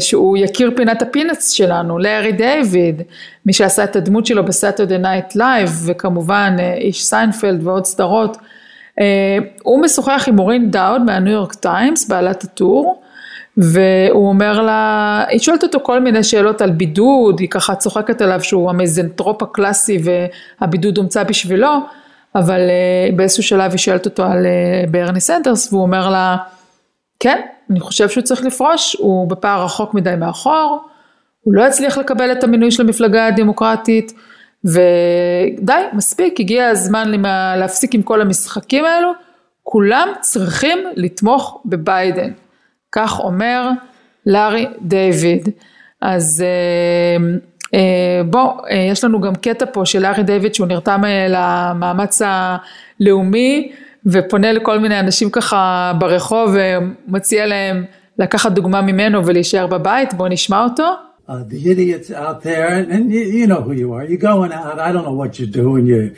[0.00, 3.02] שהוא יכיר פינת הפינאץ שלנו, לארי דיוויד,
[3.46, 8.36] מי שעשה את הדמות שלו בסאטרדי נייט לייב, וכמובן אה, איש סיינפלד ועוד סדרות.
[9.00, 13.00] אה, הוא משוחח עם מורין דאוד מהניו יורק טיימס, בעלת הטור,
[13.56, 18.42] והוא אומר לה, היא שואלת אותו כל מיני שאלות על בידוד, היא ככה צוחקת עליו
[18.42, 19.98] שהוא המיזנתרופ הקלאסי
[20.60, 21.78] והבידוד הומצא בשבילו,
[22.34, 26.36] אבל אה, באיזשהו שלב היא שואלת אותו על אה, ברני סנדרס, והוא אומר לה,
[27.24, 30.80] כן, אני חושב שהוא צריך לפרוש, הוא בפער רחוק מדי מאחור,
[31.40, 34.12] הוא לא יצליח לקבל את המינוי של המפלגה הדמוקרטית,
[34.64, 39.12] ודי, מספיק, הגיע הזמן למה- להפסיק עם כל המשחקים האלו,
[39.62, 42.30] כולם צריכים לתמוך בביידן.
[42.92, 43.68] כך אומר
[44.26, 45.48] לארי דיוויד.
[46.00, 47.24] אז אה,
[47.74, 52.22] אה, בוא, אה, יש לנו גם קטע פה של לארי דיוויד שהוא נרתם אה, למאמץ
[52.24, 53.72] הלאומי
[54.05, 57.85] ופונה לכל מיני אנשים ככה ברחוב ומציע להם
[58.19, 60.83] לקחת דוגמה ממנו ולהישאר בבית, בואו נשמע אותו.
[61.29, 64.03] uh, the idiots out there, and, and you, you know who you are.
[64.03, 64.79] You're going out.
[64.79, 65.85] I don't know what you're doing.
[65.85, 66.11] You're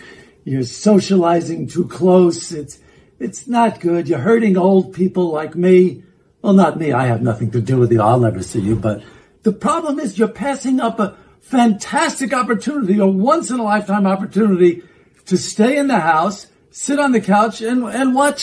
[0.45, 2.53] you're socializing too close.
[2.53, 2.79] It's
[3.19, 4.07] it's not good.
[4.07, 6.03] You're hurting old people like me.
[6.41, 6.93] Well, not me.
[6.93, 8.01] I have nothing to do with you.
[8.01, 8.77] I'll never see you.
[8.77, 9.03] But
[9.43, 14.81] the problem is you're passing up a fantastic opportunity, a once in a lifetime opportunity
[15.25, 16.47] to stay in the house,
[16.84, 18.42] sit on the couch, and and watch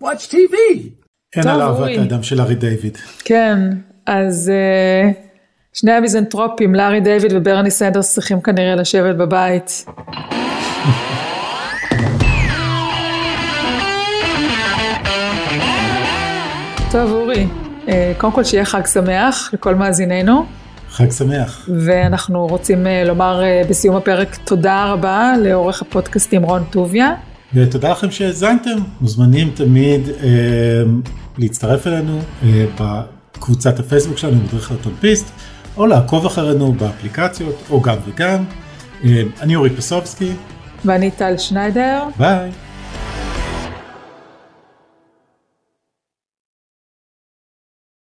[0.00, 0.54] watch TV.
[1.36, 1.98] אין טוב, על אהבת.
[1.98, 2.98] האדם של ארי דיוויד.
[3.24, 3.58] כן,
[4.06, 5.10] אז אה,
[5.72, 9.84] שני המיזנטרופים, לארי דיוויד וברני סנדרס צריכים כנראה לשבת בבית.
[16.92, 17.46] טוב אורי,
[17.88, 20.46] אה, קודם כל שיהיה חג שמח לכל מאזיננו,
[20.90, 21.68] חג שמח.
[21.86, 27.14] ואנחנו רוצים אה, לומר אה, בסיום הפרק תודה רבה לעורך הפודקאסטים רון טוביה.
[27.54, 30.28] ותודה לכם שהאזנתם, מוזמנים תמיד אה,
[31.38, 35.30] להצטרף אלינו אה, בקבוצת הפייסבוק שלנו, מדריך לטרמפיסט,
[35.76, 38.44] או לעקוב אחרינו באפליקציות, או גם וגם.
[39.40, 40.32] אני אורי פסובסקי.
[40.84, 42.02] ואני טל שניידר.
[42.18, 42.50] ביי.